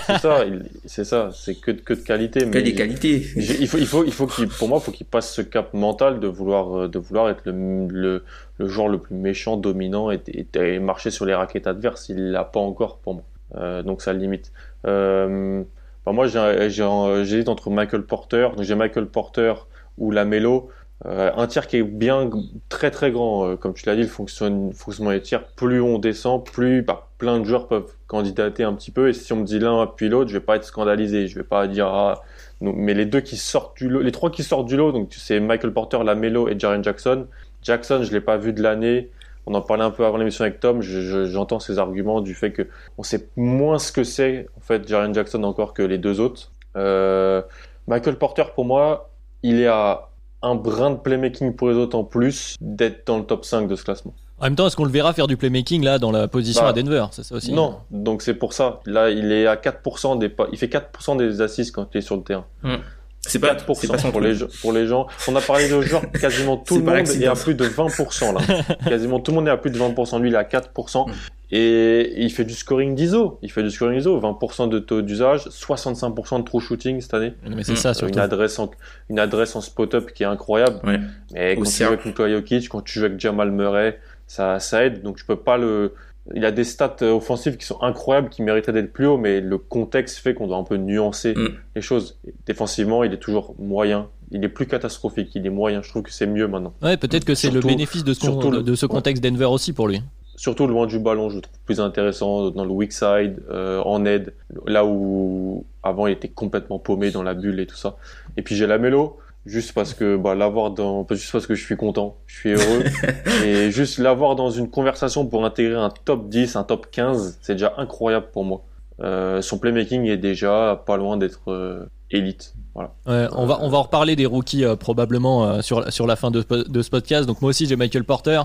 [0.07, 0.45] C'est ça,
[0.85, 2.45] c'est ça, c'est que, que de qualité.
[2.45, 3.23] Mais des qualités.
[3.37, 5.75] Il faut, il faut, il faut qu'il, pour moi, il faut qu'il passe ce cap
[5.75, 8.25] mental de vouloir, euh, de vouloir être le, le,
[8.59, 10.21] le joueur le plus méchant, dominant et,
[10.55, 12.09] et, marcher sur les raquettes adverses.
[12.09, 13.25] Il l'a pas encore pour moi.
[13.57, 14.53] Euh, donc ça limite.
[14.87, 15.63] Euh,
[16.05, 19.55] bah moi, j'hésite entre Michael Porter, donc j'ai Michael Porter
[19.99, 20.71] ou la Melo.
[21.07, 22.29] Euh, un tir qui est bien
[22.69, 26.45] très très grand, euh, comme tu l'as dit, le fonctionnement des tirs, plus on descend,
[26.45, 29.09] plus bah, plein de joueurs peuvent candidater un petit peu.
[29.09, 31.45] Et si on me dit l'un puis l'autre, je vais pas être scandalisé, je vais
[31.45, 32.23] pas dire ah,
[32.61, 35.41] mais les deux qui sortent du lot, les trois qui sortent du lot, donc c'est
[35.41, 37.27] Michael Porter, Lamelo et Jaren Jackson.
[37.63, 39.11] Jackson, je l'ai pas vu de l'année.
[39.47, 40.83] On en parlait un peu avant l'émission avec Tom.
[40.83, 45.15] J'entends ces arguments du fait que on sait moins ce que c'est en fait Jaren
[45.15, 46.53] Jackson encore que les deux autres.
[46.77, 47.43] Euh,
[47.89, 49.11] Michael Porter, pour moi,
[49.43, 50.10] il est à
[50.43, 53.77] un brin de playmaking pour les autres en plus d'être dans le top 5 de
[53.77, 54.15] ce classement.
[54.39, 56.69] En même temps, est-ce qu'on le verra faire du playmaking là dans la position bah,
[56.71, 57.05] à Denver?
[57.11, 58.81] C'est ça aussi Non, donc c'est pour ça.
[58.87, 62.17] Là, il est à 4% des il fait 4% des assists quand il est sur
[62.17, 62.47] le terrain.
[62.63, 62.77] Hmm.
[63.21, 65.07] C'est pas, pour, pour, les, pour les gens.
[65.29, 68.75] On a parlé de joueurs, quasiment tout le monde est à plus de 20% là.
[68.89, 70.21] quasiment tout le monde est à plus de 20%.
[70.21, 71.11] Lui, il est à 4%.
[71.11, 71.13] Hmm.
[71.53, 73.39] Et il fait du scoring d'ISO.
[73.43, 74.21] Il fait du scoring d'ISO.
[74.21, 77.35] 20% de taux d'usage, 65% de true shooting cette année.
[77.49, 78.15] Mais c'est ça, surtout.
[78.15, 78.71] Une adresse en,
[79.09, 80.81] une adresse en spot-up qui est incroyable.
[80.85, 81.01] Ouais.
[81.33, 84.85] Mais quand tu joues avec Nikola Jokic, quand tu joues avec Jamal Murray, ça, ça
[84.85, 85.03] aide.
[85.03, 85.93] Donc je peux pas le,
[86.35, 89.59] il a des stats offensives qui sont incroyables, qui mériteraient d'être plus haut, mais le
[89.59, 91.49] contexte fait qu'on doit un peu nuancer mm.
[91.75, 92.19] les choses.
[92.47, 94.09] Défensivement, il est toujours moyen.
[94.31, 95.83] Il est plus catastrophique, il est moyen.
[95.83, 96.73] Je trouve que c'est mieux maintenant.
[96.83, 100.03] Ouais, peut-être que c'est le bénéfice de ce, de ce contexte Denver aussi pour lui.
[100.41, 104.07] Surtout loin du ballon, je le trouve plus intéressant dans le weak side, euh, en
[104.07, 104.33] aide,
[104.67, 107.97] là où avant il était complètement paumé dans la bulle et tout ça.
[108.39, 111.63] Et puis j'ai la mélo juste parce que bah, l'avoir dans juste parce que je
[111.63, 112.85] suis content, je suis heureux
[113.45, 117.57] et juste l'avoir dans une conversation pour intégrer un top 10, un top 15, c'est
[117.57, 118.63] déjà incroyable pour moi.
[119.03, 122.55] Euh, son playmaking est déjà pas loin d'être euh, élite.
[122.75, 122.93] Voilà.
[123.07, 126.31] Ouais, on va on va en reparler des rookies euh, probablement sur sur la fin
[126.31, 127.27] de, de ce podcast.
[127.27, 128.41] Donc moi aussi j'ai Michael Porter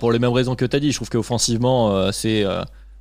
[0.00, 0.90] pour les mêmes raisons que tu as dit.
[0.90, 2.44] Je trouve qu'offensivement c'est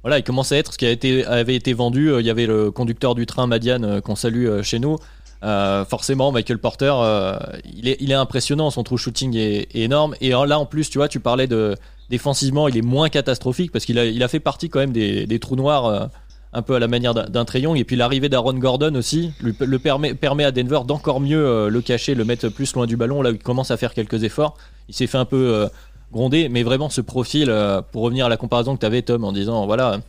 [0.01, 2.11] voilà, il commence à être ce qui a été, avait été vendu.
[2.19, 4.97] Il y avait le conducteur du train Madiane qu'on salue chez nous.
[5.43, 7.37] Euh, forcément, Michael Porter, euh,
[7.75, 10.15] il, est, il est impressionnant, son true shooting est, énorme.
[10.21, 11.75] Et là, en plus, tu vois, tu parlais de
[12.09, 15.25] défensivement, il est moins catastrophique parce qu'il a, il a fait partie quand même des,
[15.25, 16.05] des trous noirs euh,
[16.53, 17.75] un peu à la manière d'un Trayon.
[17.75, 21.81] Et puis l'arrivée d'Aaron Gordon aussi le permet, permet à Denver d'encore mieux euh, le
[21.81, 23.21] cacher, le mettre plus loin du ballon.
[23.21, 24.55] Là, où il commence à faire quelques efforts.
[24.87, 25.67] Il s'est fait un peu euh,
[26.13, 29.25] gronder, mais vraiment ce profil, euh, pour revenir à la comparaison que tu avais, Tom,
[29.25, 29.99] en disant voilà,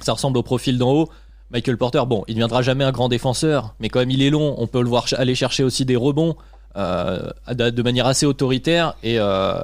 [0.00, 1.08] ça ressemble au profil d'en haut.
[1.52, 4.30] Michael Porter, bon, il ne deviendra jamais un grand défenseur, mais quand même il est
[4.30, 6.36] long, on peut le voir aller chercher aussi des rebonds
[6.76, 9.62] euh, de manière assez autoritaire et, euh,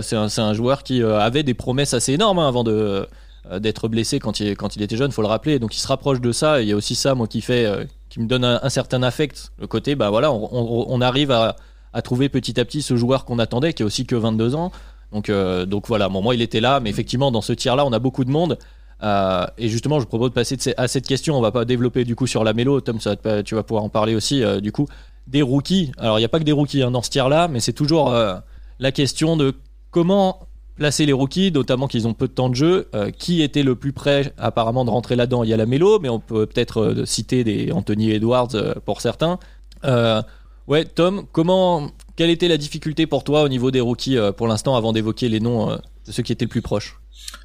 [0.00, 3.06] c'est un, joueur qui avait des promesses assez énormes hein, avant de
[3.60, 5.58] d'être blessé quand il, il était jeune, faut le rappeler.
[5.58, 6.60] Donc il se rapproche de ça.
[6.60, 7.66] Et il y a aussi ça, moi, qui fait,
[8.10, 9.52] qui me donne un, certain affect.
[9.58, 11.56] Le côté, bah voilà, on, arrive à,
[11.92, 14.72] à trouver petit à petit ce joueur qu'on attendait, qui a aussi que 22 ans.
[15.12, 17.86] Donc, euh, donc voilà, bon, moi il était là, mais effectivement dans ce tir là,
[17.86, 18.58] on a beaucoup de monde.
[19.02, 21.38] Euh, et justement, je propose de passer à cette question.
[21.38, 22.80] On va pas développer du coup sur la mélo.
[22.80, 22.98] Tom,
[23.44, 24.42] tu vas pouvoir en parler aussi.
[24.42, 24.86] euh, du coup,
[25.26, 25.92] des rookies.
[25.98, 27.72] Alors, il n'y a pas que des rookies hein, dans ce tir là, mais c'est
[27.72, 28.12] toujours
[28.78, 29.54] la question de
[29.90, 30.40] comment
[30.74, 32.88] placer les rookies, notamment qu'ils ont peu de temps de jeu.
[33.18, 35.44] Qui était le plus près apparemment de rentrer là-dedans?
[35.44, 38.48] Il y a la mélo, mais on peut peut-être citer des Anthony Edwards
[38.84, 39.38] pour certains.
[39.84, 44.48] Ouais, Tom, comment, quelle était la difficulté pour toi au niveau des rookies euh, pour
[44.48, 46.98] l'instant avant d'évoquer les noms euh, de ceux qui étaient le plus proches?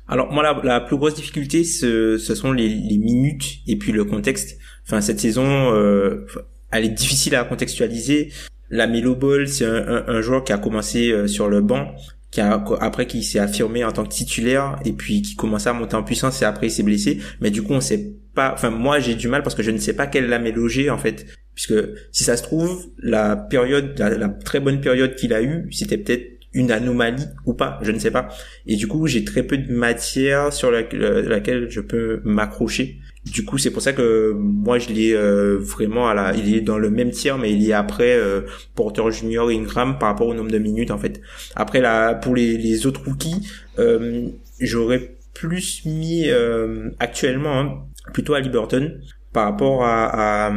[0.08, 3.92] Alors moi la, la plus grosse difficulté ce, ce sont les, les minutes et puis
[3.92, 4.58] le contexte.
[4.84, 6.26] Enfin cette saison euh,
[6.72, 8.32] elle est difficile à contextualiser.
[8.72, 11.94] La Melo Ball c'est un, un, un joueur qui a commencé sur le banc,
[12.32, 15.74] qui a après qui s'est affirmé en tant que titulaire et puis qui commençait à
[15.74, 17.20] monter en puissance et après il s'est blessé.
[17.42, 18.52] Mais du coup on sait pas.
[18.56, 20.98] Enfin moi j'ai du mal parce que je ne sais pas quelle lame est en
[20.98, 21.28] fait.
[21.56, 21.74] Puisque
[22.12, 25.98] si ça se trouve la période la, la très bonne période qu'il a eue c'était
[25.98, 28.30] peut-être une anomalie ou pas, je ne sais pas.
[28.68, 33.00] Et du coup, j'ai très peu de matière sur la- la- laquelle je peux m'accrocher.
[33.26, 36.62] Du coup, c'est pour ça que moi, je l'ai euh, vraiment à la, il est
[36.62, 38.42] dans le même tiers, mais il est après euh,
[38.76, 41.22] Porter Junior Ingram par rapport au nombre de minutes en fait.
[41.56, 43.48] Après, là, pour les, les autres rookies,
[43.80, 44.28] euh,
[44.60, 47.74] j'aurais plus mis euh, actuellement hein,
[48.14, 48.92] plutôt à Liberton
[49.34, 50.54] par rapport à, à,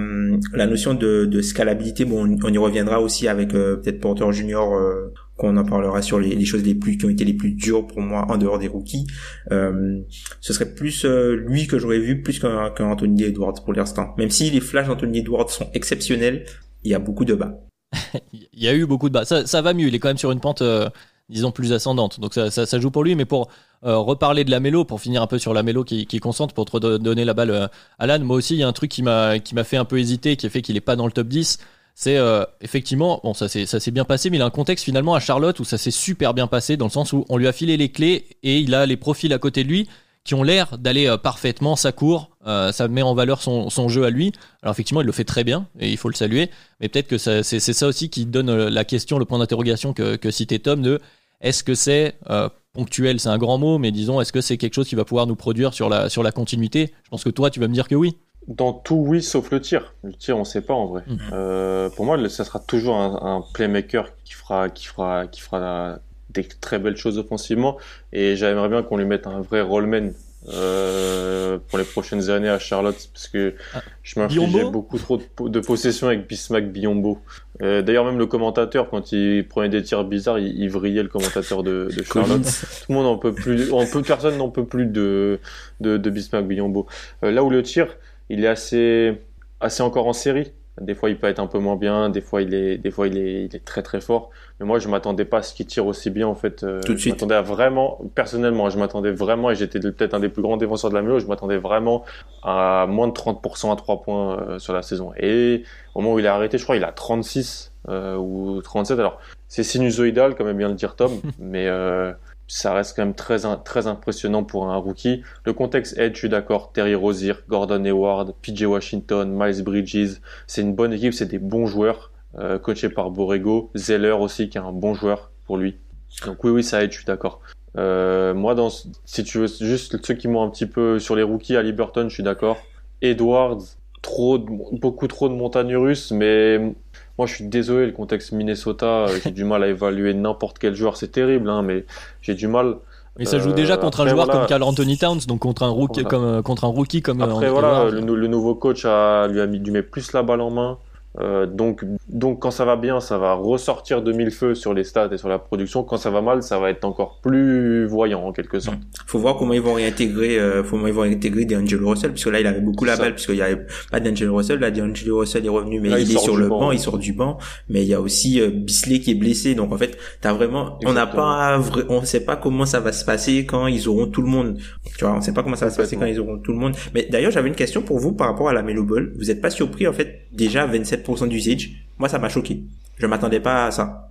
[0.52, 2.04] la notion de, de scalabilité.
[2.04, 4.74] Bon, on, y reviendra aussi avec euh, peut-être Porter Junior.
[4.74, 7.52] euh, qu'on en parlera sur les, les choses les plus qui ont été les plus
[7.52, 9.06] dures pour moi en dehors des rookies.
[9.52, 10.00] Euh,
[10.40, 14.14] ce serait plus euh, lui que j'aurais vu plus qu'un qu'un Anthony Edwards pour l'instant.
[14.16, 16.46] Même si les flashs d'Anthony Edwards sont exceptionnels,
[16.84, 17.60] il y a beaucoup de bas.
[18.32, 19.24] Il y a eu beaucoup de bas.
[19.24, 19.88] Ça, ça va mieux.
[19.88, 20.88] Il est quand même sur une pente, euh,
[21.28, 22.18] disons, plus ascendante.
[22.20, 23.14] Donc ça, ça, ça joue pour lui.
[23.14, 23.48] Mais pour
[23.86, 26.52] euh, reparler de la mélo, pour finir un peu sur la mélo qui, qui concentre,
[26.54, 27.68] pour te do- donner la balle euh,
[27.98, 29.98] Alan, moi aussi, il y a un truc qui m'a qui m'a fait un peu
[29.98, 31.58] hésiter, qui a fait qu'il est pas dans le top 10.
[31.94, 34.84] C'est euh, effectivement, bon, ça s'est ça s'est bien passé, mais il a un contexte
[34.84, 37.46] finalement à Charlotte où ça s'est super bien passé, dans le sens où on lui
[37.46, 39.88] a filé les clés et il a les profils à côté de lui
[40.24, 43.88] qui ont l'air d'aller euh, parfaitement, ça court, euh, ça met en valeur son, son
[43.88, 44.32] jeu à lui.
[44.60, 47.16] Alors effectivement, il le fait très bien et il faut le saluer, mais peut-être que
[47.16, 51.00] c'est ça aussi qui donne la question, le point d'interrogation que, que citait Tom de
[51.40, 54.74] est-ce que c'est euh, ponctuel, c'est un grand mot, mais disons, est-ce que c'est quelque
[54.74, 56.92] chose qui va pouvoir nous produire sur la, sur la continuité?
[57.04, 58.16] Je pense que toi, tu vas me dire que oui.
[58.48, 59.94] Dans tout, oui, sauf le tir.
[60.04, 61.02] Le tir, on sait pas en vrai.
[61.06, 61.18] Mhm.
[61.32, 65.98] Euh, pour moi, ça sera toujours un, un playmaker qui fera, qui fera, qui fera
[66.30, 67.76] des très belles choses offensivement.
[68.12, 70.10] Et j'aimerais bien qu'on lui mette un vrai rollman
[70.48, 75.22] euh, pour les prochaines années à Charlotte, parce que Ah, je m'infligeais beaucoup trop de,
[75.22, 77.18] po- de possessions avec Bismack Biombo.
[77.62, 81.08] Euh, D'ailleurs, même le commentateur, quand il prenait des tirs bizarres, il, il vrillait le
[81.08, 82.42] commentateur de, de Charlotte.
[82.42, 85.38] Tout le monde en peut plus, on peut, personne n'en peut plus de,
[85.80, 86.86] de, de Bismack Biombo.
[87.24, 87.96] Euh, là où le tir,
[88.28, 89.14] il est assez,
[89.60, 90.52] assez encore en série.
[90.80, 92.10] Des fois, il peut être un peu moins bien.
[92.10, 94.30] Des fois, il est, des fois, il est, il est très très fort.
[94.60, 96.62] Mais moi, je m'attendais pas à ce qu'il tire aussi bien en fait.
[96.64, 97.14] Euh, Tout de je suite.
[97.14, 100.90] m'attendais à vraiment, personnellement, je m'attendais vraiment, et j'étais peut-être un des plus grands défenseurs
[100.90, 101.18] de la Mélo.
[101.18, 102.04] Je m'attendais vraiment
[102.42, 105.12] à moins de 30% à 3 points euh, sur la saison.
[105.18, 105.62] Et
[105.94, 108.98] au moment où il a arrêté, je crois, il a 36 euh, ou 37.
[108.98, 109.18] Alors,
[109.48, 112.12] c'est sinusoïdal, comme aime bien le dire Tom, mais euh,
[112.48, 115.22] ça reste quand même très, très impressionnant pour un rookie.
[115.44, 116.72] Le contexte aide, je suis d'accord.
[116.72, 120.20] Terry Rozier, Gordon Hayward, PJ Washington, Miles Bridges.
[120.46, 123.70] C'est une bonne équipe, c'est des bons joueurs, euh, coachés par Borrego.
[123.76, 125.78] Zeller aussi, qui est un bon joueur pour lui.
[126.24, 127.40] Donc oui, oui, ça aide, je suis d'accord.
[127.76, 131.22] Euh, moi, dans, si tu veux, juste ceux qui m'ont un petit peu sur les
[131.22, 132.58] rookies à Liberton, je suis d'accord.
[133.02, 133.60] Edwards,
[134.02, 136.74] trop, beaucoup trop de montagnes russes, mais
[137.18, 140.74] moi, je suis désolé, le contexte Minnesota, euh, j'ai du mal à évaluer n'importe quel
[140.74, 140.96] joueur.
[140.96, 141.84] C'est terrible, hein, mais
[142.22, 142.76] j'ai du mal.
[143.18, 144.40] Mais ça joue Euh, déjà contre un joueur voilà.
[144.40, 146.08] comme Carl Anthony Towns, donc contre un rookie, Voilà.
[146.10, 149.46] comme, euh, contre un rookie comme euh, Après, voilà, le nouveau coach a, lui a
[149.46, 150.76] mis, lui met plus la balle en main.
[151.20, 154.84] Euh, donc, donc quand ça va bien, ça va ressortir de mille feux sur les
[154.84, 155.82] stats et sur la production.
[155.82, 158.78] Quand ça va mal, ça va être encore plus voyant en quelque sorte.
[159.06, 162.40] Faut voir comment ils vont réintégrer, euh, comment ils vont réintégrer D'Angelo Russell, puisque là
[162.40, 164.58] il avait beaucoup la balle, puisqu'il y avait pas D'Angelo Russell.
[164.58, 167.38] Là D'Angelo Russell est revenu, mais il, est sur le banc, il sort du banc.
[167.68, 170.78] Mais il y a aussi euh, Bisley qui est blessé, donc en fait, t'as vraiment,
[170.84, 174.22] on n'a pas, on sait pas comment ça va se passer quand ils auront tout
[174.22, 174.58] le monde.
[174.98, 176.58] Tu vois, on sait pas comment ça va se passer quand ils auront tout le
[176.58, 176.74] monde.
[176.94, 179.12] Mais d'ailleurs, j'avais une question pour vous par rapport à la Melo Ball.
[179.16, 182.64] Vous êtes pas surpris en fait déjà 27% d'usage Moi, ça m'a choqué.
[182.98, 184.08] Je m'attendais pas à ça.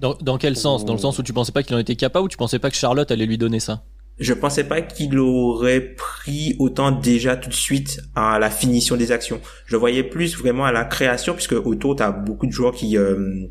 [0.00, 0.84] Dans, dans quel sens?
[0.84, 2.70] Dans le sens où tu pensais pas qu'il en était capable ou tu pensais pas
[2.70, 3.82] que Charlotte allait lui donner ça?
[4.18, 9.10] Je pensais pas qu'il aurait pris autant déjà tout de suite à la finition des
[9.10, 9.40] actions.
[9.66, 13.46] Je voyais plus vraiment à la création puisque autour t'as beaucoup de joueurs qui euh,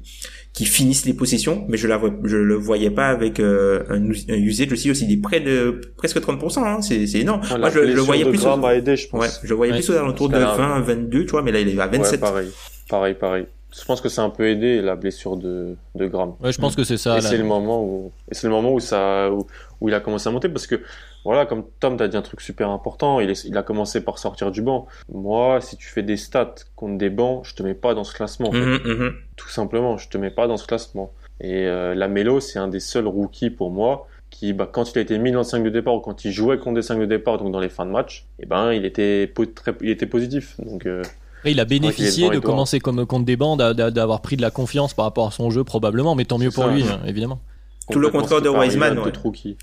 [0.53, 4.37] qui finissent les possessions, mais je la je le voyais pas avec euh, un, un,
[4.37, 6.63] usage aussi aussi des près de presque 30%.
[6.63, 7.41] Hein, c'est c'est énorme.
[7.59, 8.45] Moi je, le voyais plus.
[8.45, 9.19] Au, aidé, je pense.
[9.19, 11.79] Ouais, je voyais plus aux alentours de 20, 22, tu vois, mais là il est
[11.79, 12.11] à 27.
[12.11, 12.49] Ouais, pareil,
[12.87, 13.45] pareil, pareil
[13.75, 16.33] je pense que c'est un peu aidé la blessure de, de Graham.
[16.39, 17.17] Ouais, je pense que c'est ça.
[17.17, 19.47] Et c'est le moment où, et c'est le moment où ça, où,
[19.87, 20.81] il a commencé à monter parce que,
[21.25, 24.51] voilà, comme Tom t'a dit un truc super important, il, il a commencé par sortir
[24.51, 24.87] du banc.
[25.11, 28.13] Moi, si tu fais des stats contre des bancs, je te mets pas dans ce
[28.13, 28.51] classement.
[28.51, 29.13] Mhm, mhm.
[29.35, 31.13] Tout simplement, je te mets pas dans ce classement.
[31.39, 34.97] Et euh, la Mélo, c'est un des seuls rookies pour moi qui, bah, quand il
[34.97, 36.99] a été mis dans le 5 de départ ou quand il jouait contre des 5
[36.99, 39.89] de départ, donc dans les fins de match, et eh ben, il était, très, il
[39.89, 40.55] était positif.
[40.59, 41.03] Donc, euh,
[41.45, 45.05] il a bénéficié de commencer comme contre des bandes, d'avoir pris de la confiance par
[45.05, 47.39] rapport à son jeu probablement, mais tant mieux pour lui, hein, évidemment.
[47.91, 48.95] Tout le contraire de Wiseman.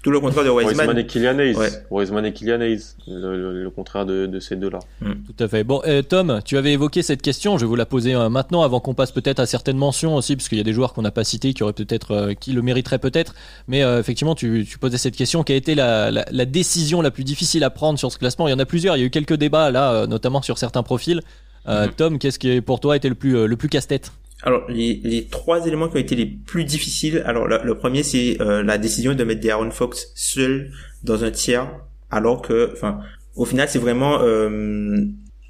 [0.02, 0.88] Tout le contraire de Wiseman.
[0.88, 1.56] Wiseman et Kylian Hayes.
[1.90, 2.96] Wiseman et Kylian Hayes.
[3.06, 4.80] Le, contraire de, de ces deux-là.
[5.00, 5.12] Hmm.
[5.26, 5.64] Tout à fait.
[5.64, 7.56] Bon, euh, Tom, tu avais évoqué cette question.
[7.56, 10.36] Je vais vous la poser euh, maintenant avant qu'on passe peut-être à certaines mentions aussi,
[10.36, 12.52] parce qu'il y a des joueurs qu'on n'a pas cités qui auraient peut-être, euh, qui
[12.52, 13.34] le mériteraient peut-être.
[13.68, 15.42] Mais effectivement, tu, tu, posais cette question.
[15.42, 18.48] Quelle a été la, la, la, décision la plus difficile à prendre sur ce classement?
[18.48, 18.96] Il y en a plusieurs.
[18.96, 21.22] Il y a eu quelques débats là, notamment sur certains profils.
[21.68, 21.92] Euh, mhm.
[21.92, 24.12] Tom, qu'est-ce qui pour toi été le plus euh, le plus casse-tête?
[24.42, 27.22] Alors les, les trois éléments qui ont été les plus difficiles.
[27.26, 30.70] Alors le, premier c'est euh, la décision de mettre Darren Fox seul
[31.02, 31.70] dans un tiers,
[32.10, 33.00] alors que, enfin,
[33.36, 34.20] au final c'est vraiment,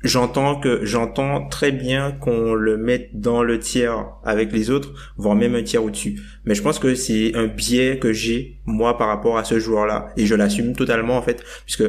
[0.02, 5.34] j'entends que j'entends très bien qu'on le mette dans le tiers avec les autres, voire
[5.34, 6.20] même un tiers au-dessus.
[6.44, 10.12] Mais je pense que c'est un biais que j'ai moi par rapport à ce joueur-là
[10.16, 11.84] et je l'assume totalement en fait, puisque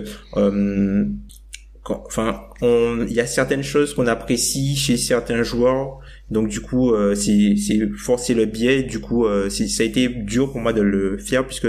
[1.85, 5.99] enfin, il y a certaines choses qu'on apprécie chez certains joueurs.
[6.31, 8.83] Donc du coup, euh, c'est forcer le biais.
[8.83, 11.67] Du coup, euh, ça a été dur pour moi de le faire puisque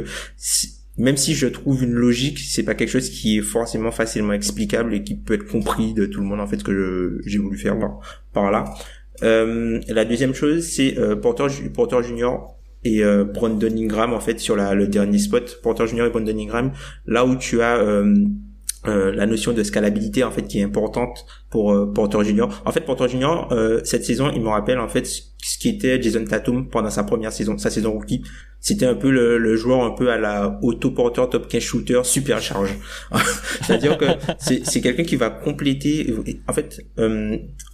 [0.99, 4.95] même si je trouve une logique, c'est pas quelque chose qui est forcément facilement explicable
[4.95, 7.79] et qui peut être compris de tout le monde en fait que j'ai voulu faire
[7.79, 8.01] par,
[8.33, 8.65] par là.
[9.23, 14.41] Euh, la deuxième chose, c'est euh, Porter, Porter Junior et euh, Brandon Ingram en fait
[14.41, 15.61] sur la, le dernier spot.
[15.63, 16.73] Porter Junior et Brandon Ingram,
[17.07, 18.03] là où tu as
[18.87, 22.63] euh, euh, la notion de scalabilité en fait qui est importante pour euh, Porter Junior.
[22.65, 26.01] En fait, Porter Junior euh, cette saison, il me rappelle en fait ce qui était
[26.01, 28.23] Jason Tatum pendant sa première saison, sa saison rookie.
[28.61, 32.41] C'était un peu le, joueur un peu à la auto porter top cash shooter super
[32.41, 32.71] charge.
[33.63, 34.05] C'est-à-dire que
[34.39, 36.15] c'est quelqu'un qui va compléter.
[36.47, 36.81] En fait,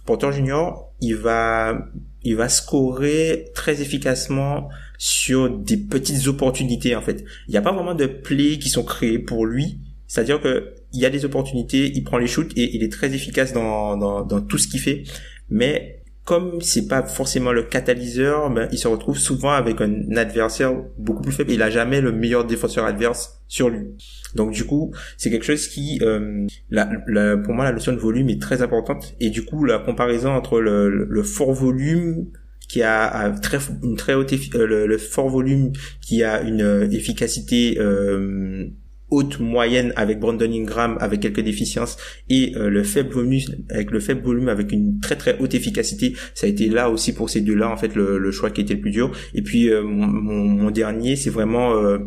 [0.05, 1.77] Porter Junior, il va
[2.23, 7.23] il va scorer très efficacement sur des petites opportunités en fait.
[7.47, 9.79] Il n'y a pas vraiment de plays qui sont créés pour lui
[10.09, 13.13] c'est-à-dire que il y a des opportunités, il prend les shoots et il est très
[13.13, 15.03] efficace dans, dans, dans tout ce qu'il fait.
[15.49, 20.73] Mais comme c'est pas forcément le catalyseur, ben, il se retrouve souvent avec un adversaire
[20.97, 21.51] beaucoup plus faible.
[21.51, 23.87] Il a jamais le meilleur défenseur adverse sur lui.
[24.35, 27.97] Donc du coup, c'est quelque chose qui, euh, la, la, pour moi, la notion de
[27.97, 29.15] volume est très importante.
[29.19, 32.27] Et du coup, la comparaison entre le, le fort volume
[32.69, 35.71] qui a, très, une très haute, euh, le, le, fort volume
[36.01, 38.67] qui a une euh, efficacité euh,
[39.11, 41.97] haute moyenne avec Brandon Ingram avec quelques déficiences
[42.29, 46.15] et euh, le faible volume avec le faible volume avec une très très haute efficacité.
[46.33, 48.75] Ça a été là aussi pour ces deux là en fait le, choix qui était
[48.75, 49.11] le plus dur.
[49.33, 51.97] Et puis euh, mon, dernier c'est vraiment euh,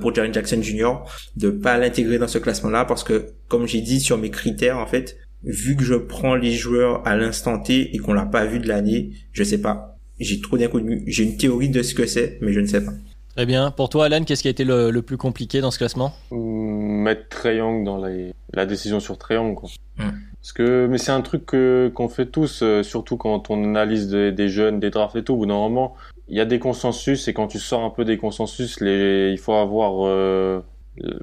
[0.00, 1.04] pour Jaren Jackson Jr.
[1.36, 4.78] de pas l'intégrer dans ce classement là parce que comme j'ai dit sur mes critères
[4.78, 8.44] en fait vu que je prends les joueurs à l'instant T et qu'on l'a pas
[8.44, 9.94] vu de l'année je sais pas.
[10.20, 11.02] J'ai trop d'inconnus.
[11.06, 12.92] J'ai une théorie de ce que c'est mais je ne sais pas
[13.38, 13.70] Très bien.
[13.70, 17.84] Pour toi, Alan, qu'est-ce qui a été le, plus compliqué dans ce classement Mettre Triangle
[17.84, 18.04] dans
[18.52, 19.54] la décision sur Triangle.
[19.54, 19.68] Quoi.
[19.96, 20.10] Hmm.
[20.40, 24.08] Parce que, mais c'est un truc que qu'on fait tous, euh, surtout quand on analyse
[24.08, 25.46] des, jeunes, des drafts et tout.
[25.46, 25.94] Normalement,
[26.26, 29.38] il y a des consensus et quand tu sors un peu des consensus, les, il
[29.38, 30.60] faut avoir euh,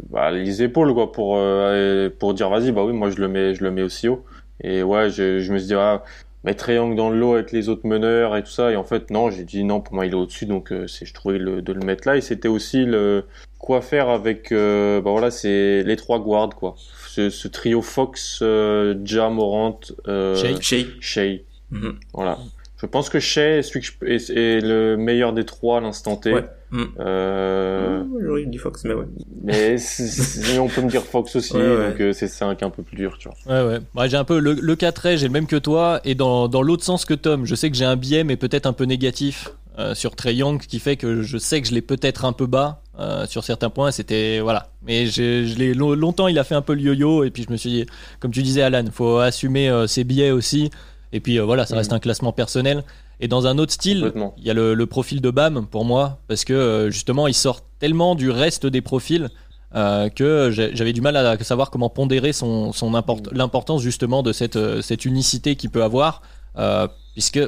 [0.09, 3.53] bah, les épaules quoi pour euh, pour dire vas-y bah oui moi je le mets
[3.55, 4.23] je le mets aussi haut.
[4.63, 6.01] Et ouais, je, je me suis dit ah,
[6.45, 8.71] mettre triangle dans le lot avec les autres meneurs et tout ça.
[8.71, 11.05] Et en fait, non, j'ai dit non, pour moi, il est au-dessus, donc euh, c'est,
[11.05, 12.15] je trouvais le, de le mettre là.
[12.15, 13.25] Et c'était aussi le
[13.57, 16.75] quoi faire avec, euh, bah voilà, c'est les trois guards, quoi.
[17.07, 20.87] Ce, ce trio Fox, euh, Ja, Morant, euh, Shay.
[20.99, 21.45] Shay.
[21.71, 21.99] Mhm.
[22.13, 22.37] Voilà.
[22.77, 25.81] Je pense que Shea est, celui que je- est- est le meilleur des trois à
[25.81, 26.33] l'instant T.
[26.33, 26.43] Ouais.
[26.71, 26.87] Mhm.
[26.99, 29.05] Euh, Mmh, J'aurais dit Fox, mais ouais.
[29.43, 31.89] mais on peut me dire Fox aussi, Ouais, ouais.
[31.91, 33.63] donc euh, c'est 5 un peu plus dur, tu vois.
[33.63, 33.79] Ouais, ouais.
[33.95, 36.61] Ouais, j'ai un peu le, le 4 j'ai le même que toi, et dans, dans
[36.61, 39.49] l'autre sens que Tom, je sais que j'ai un biais, mais peut-être un peu négatif
[39.79, 42.45] euh, sur Trey Young, qui fait que je sais que je l'ai peut-être un peu
[42.45, 43.91] bas euh, sur certains points.
[43.91, 47.29] C'était voilà, mais je l'ai lo- longtemps, il a fait un peu le yo-yo, et
[47.31, 47.85] puis je me suis dit,
[48.19, 50.71] comme tu disais, Alan, faut assumer euh, ses biais aussi.
[51.15, 52.83] Et puis euh, voilà, ça reste un classement personnel.
[53.21, 54.01] Et dans un autre style,
[54.37, 57.33] il y a le, le profil de Bam pour moi, parce que euh, justement, il
[57.33, 59.29] sort tellement du reste des profils
[59.75, 64.31] euh, que j'avais du mal à savoir comment pondérer son, son import- l'importance justement de
[64.33, 66.21] cette, cette unicité qu'il peut avoir,
[66.57, 67.39] euh, puisque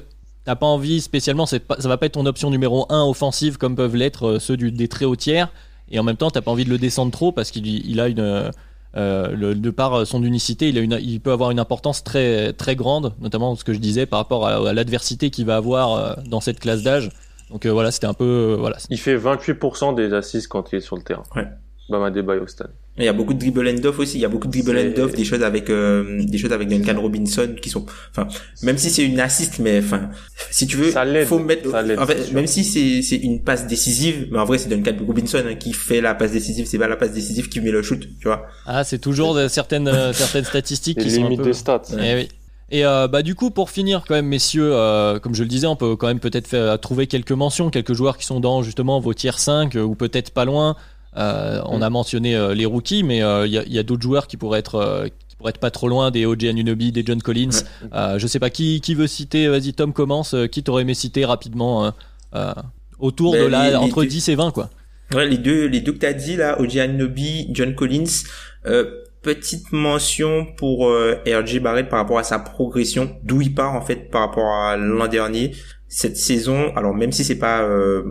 [0.46, 3.58] t'as pas envie spécialement, c'est pas- ça va pas être ton option numéro 1 offensive
[3.58, 5.50] comme peuvent l'être ceux du, des très hauts tiers,
[5.92, 8.08] et en même temps t'as pas envie de le descendre trop parce qu'il il a
[8.08, 8.52] une
[8.96, 12.04] euh, euh, le- de par son unicité, il, a une, il peut avoir une importance
[12.04, 15.58] très, très grande, notamment ce que je disais par rapport à, à l'adversité qu'il va
[15.58, 17.10] avoir euh, dans cette classe d'âge.
[17.52, 18.54] Donc euh, voilà, c'était un peu.
[18.54, 18.78] euh, voilà.
[18.90, 21.24] Il fait 28% des assists quand il est sur le terrain.
[21.36, 21.48] Ouais.
[21.90, 22.74] Bama Debayo cette année.
[23.00, 24.18] Il y a beaucoup de dribble and off aussi.
[24.18, 26.68] Il y a beaucoup de dribble and off, des choses avec euh, des choses avec
[26.68, 28.28] Duncan Robinson qui sont, enfin,
[28.64, 30.10] même si c'est une assist, mais enfin,
[30.50, 31.70] si tu veux, Ça faut mettre.
[31.70, 34.96] ça en fait, même si c'est c'est une passe décisive, mais en vrai c'est Duncan
[35.06, 36.66] Robinson hein, qui fait la passe décisive.
[36.66, 38.48] C'est pas la passe décisive qui met le shoot, tu vois.
[38.66, 41.44] Ah, c'est toujours de- certaines, euh, certaines statistiques qui sont un peu.
[41.44, 41.82] des stats.
[42.02, 42.28] Eh oui.
[42.70, 45.68] Et euh, bah du coup pour finir quand même messieurs, euh, comme je le disais,
[45.68, 49.00] on peut quand même peut-être faire- trouver quelques mentions, quelques joueurs qui sont dans justement
[49.00, 50.76] vos tiers 5 euh, ou peut-être pas loin.
[51.18, 51.84] Euh, on Mm.
[51.84, 54.38] a mentionné euh, les rookies, mais euh, il y a, y a d'autres joueurs qui
[54.38, 57.50] pourraient être euh, qui pourraient être pas trop loin, des OJ Anunoby, des John Collins.
[57.94, 59.48] Euh, je sais pas qui qui veut citer.
[59.48, 60.34] Vas-y Tom commence.
[60.34, 61.92] Euh, Qui t'aurait aimé citer rapidement euh,
[62.36, 62.54] euh,
[63.00, 64.70] autour Ben, de la les- les entre deux- 10 et 20 quoi.
[65.14, 68.24] Ouais, les deux, les deux que t'as dit là, OJ Anunoby, John Collins.
[68.66, 68.86] Euh,
[69.24, 73.82] petite mention pour euh, RJ Barrett par rapport à sa progression, d'où il part en
[73.82, 75.52] fait par rapport à l'an dernier.
[75.90, 78.04] Cette saison, alors même si c'est pas, euh,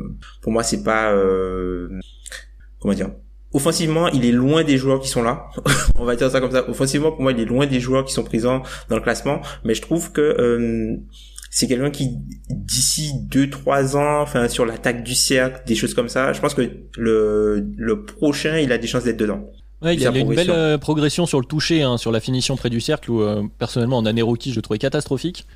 [0.42, 1.88] pour moi c'est pas, euh,
[2.86, 3.10] comment dire,
[3.52, 5.46] offensivement il est loin des joueurs qui sont là.
[5.98, 6.68] On va dire ça comme ça.
[6.70, 9.74] Offensivement pour moi il est loin des joueurs qui sont présents dans le classement, mais
[9.74, 10.96] je trouve que euh,
[11.50, 12.10] c'est quelqu'un qui
[12.48, 16.54] d'ici deux trois ans enfin sur l'attaque du cercle des choses comme ça je pense
[16.54, 16.62] que
[16.96, 19.50] le le prochain il a des chances d'être dedans
[19.82, 20.54] Ouais, il y a, Sa il y a une belle progression.
[20.54, 23.98] euh, progression sur le toucher, hein, sur la finition près du cercle, où euh, personnellement
[23.98, 25.46] en année rookie je le trouvais catastrophique.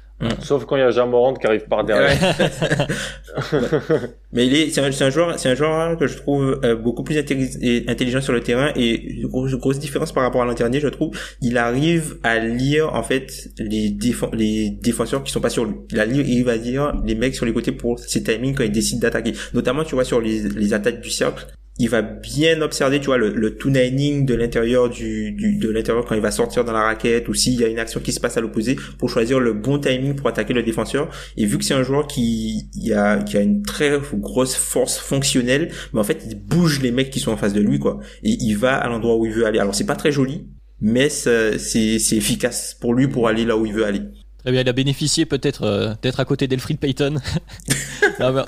[0.40, 2.10] Sauf quand il y a Jamorant qui arrive par derrière.
[2.20, 3.58] Ouais.
[4.32, 6.76] mais il est c'est un, c'est un joueur c'est un joueur que je trouve euh,
[6.76, 10.80] beaucoup plus intelligent sur le terrain et grosse, grosse différence par rapport à l'an dernier
[10.80, 11.16] je trouve.
[11.40, 15.74] Il arrive à lire en fait les défen- les défenseurs qui sont pas sur lui.
[15.90, 18.72] Il arrive, il va lire les mecs sur les côtés pour ses timings quand il
[18.72, 19.32] décide d'attaquer.
[19.54, 21.46] Notamment tu vois sur les, les attaques du cercle
[21.78, 26.14] il va bien observer, tu vois, le, le tuning de l'intérieur du, de l'intérieur quand
[26.14, 28.36] il va sortir dans la raquette ou s'il y a une action qui se passe
[28.36, 31.08] à l'opposé pour choisir le bon timing pour attaquer le défenseur.
[31.36, 35.70] Et vu que c'est un joueur qui, a, qui a une très grosse force fonctionnelle,
[35.92, 37.98] mais en fait, il bouge les mecs qui sont en face de lui, quoi.
[38.22, 39.58] Et il va à l'endroit où il veut aller.
[39.58, 40.48] Alors, c'est pas très joli,
[40.80, 44.02] mais c'est, c'est efficace pour lui pour aller là où il veut aller.
[44.42, 47.14] Très bien, il a bénéficié peut-être euh, d'être à côté d'Elfried Payton.
[48.20, 48.42] non, mais...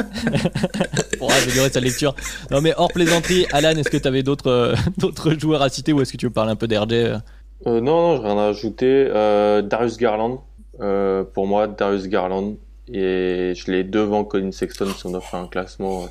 [1.18, 2.14] pour améliorer sa lecture.
[2.50, 5.92] Non mais hors plaisanterie, Alan, est-ce que tu avais d'autres euh, d'autres joueurs à citer
[5.92, 7.18] ou est-ce que tu veux parler un peu d'RJ euh
[7.64, 9.08] non, non, j'ai rien à ajouter.
[9.08, 10.42] Euh, Darius Garland,
[10.80, 12.56] euh, pour moi, Darius Garland.
[12.92, 16.08] Et je l'ai devant Colin Sexton si on fait un classement.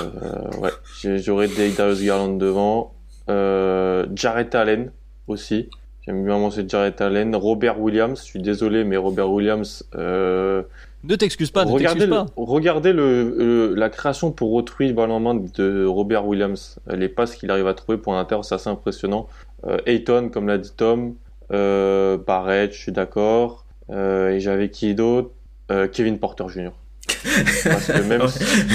[0.00, 0.70] Euh, ouais,
[1.18, 2.94] j'aurais Darius Garland devant.
[3.28, 4.90] Euh, Jarrett Allen
[5.26, 5.68] aussi.
[6.06, 7.34] J'aime bien mentionner Jarrett Allen.
[7.34, 10.62] Robert Williams, je suis désolé, mais Robert Williams, euh,
[11.02, 12.26] Ne t'excuse pas, ne regardez, le, pas.
[12.36, 16.78] regardez le, le- la création pour autrui balle en main de Robert Williams.
[16.92, 19.28] Les passes qu'il arrive à trouver pour un inter, c'est assez impressionnant.
[19.66, 21.14] Euh, Ayton, comme l'a dit Tom,
[21.52, 23.64] euh, Barrett, je suis d'accord.
[23.90, 25.30] Euh, et j'avais qui d'autre?
[25.70, 26.70] Euh, Kevin Porter Jr.
[27.64, 28.20] Parce que même,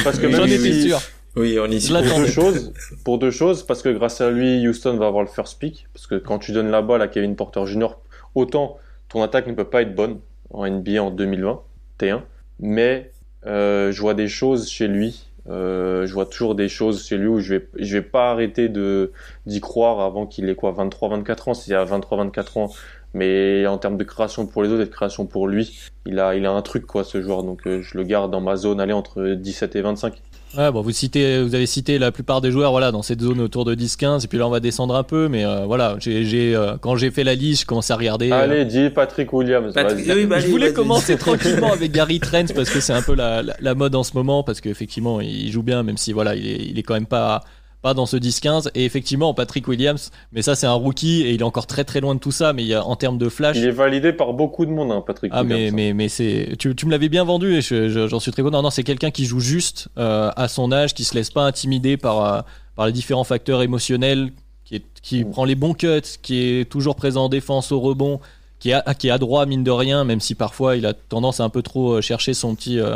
[0.04, 1.00] parce que J'en même étais si- sûr.
[1.40, 2.10] Oui, on l'attends.
[2.10, 2.74] pour deux choses,
[3.06, 6.06] pour deux choses, parce que grâce à lui, Houston va avoir le first pick, parce
[6.06, 7.96] que quand tu donnes la balle à Kevin Porter Jr.,
[8.36, 8.78] autant
[9.08, 10.20] ton attaque ne peut pas être bonne
[10.50, 12.26] en NBA en 2021,
[12.60, 13.12] mais
[13.46, 17.28] euh, je vois des choses chez lui, euh, je vois toujours des choses chez lui
[17.28, 19.14] où je vais, je vais pas arrêter de
[19.46, 22.70] d'y croire avant qu'il ait quoi, 23-24 ans, s'il a 23-24 ans,
[23.14, 26.36] mais en termes de création pour les autres et de création pour lui, il a,
[26.36, 28.82] il a un truc quoi ce joueur, donc euh, je le garde dans ma zone,
[28.82, 30.22] aller entre 17 et 25.
[30.58, 33.40] Ouais, bon, vous citez, vous avez cité la plupart des joueurs, voilà, dans cette zone
[33.40, 36.26] autour de 10-15, et puis là on va descendre un peu, mais euh, voilà, j'ai,
[36.26, 38.32] j'ai, euh, quand j'ai fait la liste, je commençais à regarder.
[38.32, 39.74] euh, Allez, dis Patrick Williams.
[39.76, 40.74] Patrick- oui, bah, je allez, voulais vas-y.
[40.74, 44.02] commencer tranquillement avec Gary Trent parce que c'est un peu la, la, la mode en
[44.02, 46.96] ce moment parce qu'effectivement il joue bien même si voilà il est, il est quand
[46.96, 47.44] même pas
[47.82, 48.70] pas dans ce 10-15.
[48.76, 52.02] Et effectivement, Patrick Williams, mais ça c'est un rookie et il est encore très très
[52.02, 52.54] loin de tout ça.
[52.54, 54.92] Mais il y a, en termes de flash, Il est validé par beaucoup de monde,
[54.92, 55.74] hein, Patrick ah mais Williams.
[55.76, 58.42] mais mais c'est tu, tu me l'avais bien vendu et je- je- j'en suis très
[58.42, 58.58] content.
[58.58, 61.44] Non, non, c'est quelqu'un qui joue juste euh, à son âge, qui se laisse pas
[61.46, 62.42] intimider par euh,
[62.76, 64.32] par les différents facteurs émotionnels,
[64.66, 65.32] qui est, qui Mm.
[65.32, 68.20] prend les bons cuts, qui est toujours présent en défense au rebond,
[68.60, 71.40] qui est à- qui est adroit mine de rien, même si parfois il a tendance
[71.40, 72.96] à un peu trop euh, chercher son petit euh,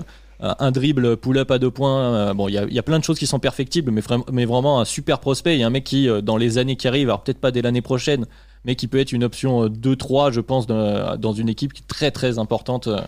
[0.60, 2.14] un dribble pull-up à deux points.
[2.14, 4.02] euh, bon, il y a, il y a plein de choses qui sont perfectibles, mais,
[4.32, 5.56] mais vraiment un super prospect.
[5.56, 7.52] Il y a un mec qui, euh, dans les années qui arrivent, alors peut-être pas
[7.52, 8.26] dès l'année prochaine,
[8.66, 11.88] mais qui peut être une option euh, 2-3, je pense, dans, une équipe qui est
[11.88, 13.00] très très importante euh,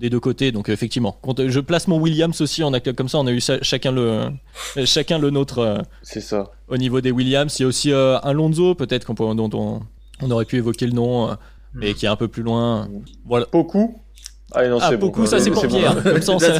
[0.00, 0.52] des deux côtés.
[0.52, 3.18] Donc euh, effectivement, quand, je place mon Williams aussi en acte comme ça.
[3.18, 4.02] On a eu chacun le
[4.76, 6.50] euh, chacun le nôtre euh, C'est ça.
[6.68, 7.56] au niveau des Williams.
[7.58, 9.80] Il y a aussi euh, un Lonzo, peut-être qu'on peut- dont on,
[10.22, 11.34] on aurait pu évoquer le nom, euh,
[11.74, 12.88] mais qui est un peu plus loin.
[13.24, 13.46] Voilà.
[13.52, 14.00] Beaucoup
[14.54, 15.06] Ah non, Ah, c'est bon.
[15.06, 15.68] beaucoup, ça c'est pour bon.
[15.68, 16.02] Pierre.
[16.02, 16.54] Comme ça, on Pierre.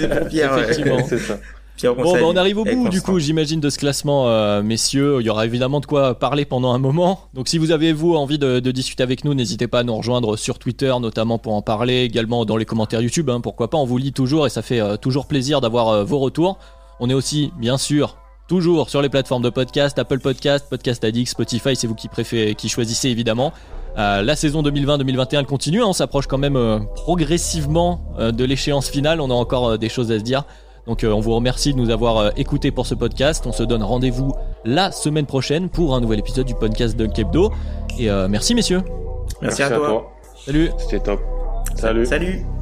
[0.00, 0.58] C'est pour Pierre.
[0.58, 0.98] Effectivement.
[1.08, 1.38] c'est ça.
[1.76, 5.16] Pierre Bon, bah, on arrive au bout du coup, j'imagine, de ce classement, euh, messieurs.
[5.20, 7.20] Il y aura évidemment de quoi parler pendant un moment.
[7.34, 9.96] Donc, si vous avez, vous, envie de, de discuter avec nous, n'hésitez pas à nous
[9.96, 13.30] rejoindre sur Twitter, notamment pour en parler, également dans les commentaires YouTube.
[13.30, 16.04] hein, pourquoi pas, on vous lit toujours et ça fait euh, toujours plaisir d'avoir euh,
[16.04, 16.58] vos retours.
[17.00, 18.16] On est aussi, bien sûr,
[18.48, 22.54] toujours sur les plateformes de podcast, Apple Podcast, Podcast Addict, Spotify, c'est vous qui préférez,
[22.54, 23.52] qui choisissez évidemment.
[23.98, 28.44] Euh, la saison 2020-2021 elle continue, hein, on s'approche quand même euh, progressivement euh, de
[28.44, 30.44] l'échéance finale, on a encore euh, des choses à se dire.
[30.86, 33.44] Donc euh, on vous remercie de nous avoir euh, écoutés pour ce podcast.
[33.46, 34.34] On se donne rendez-vous
[34.64, 37.52] la semaine prochaine pour un nouvel épisode du podcast Dunk Hebdo.
[37.98, 38.82] Et euh, merci messieurs.
[39.40, 40.10] Merci, à toi.
[40.44, 40.70] Salut.
[40.78, 41.20] C'était top.
[41.76, 42.06] Salut.
[42.06, 42.61] Salut.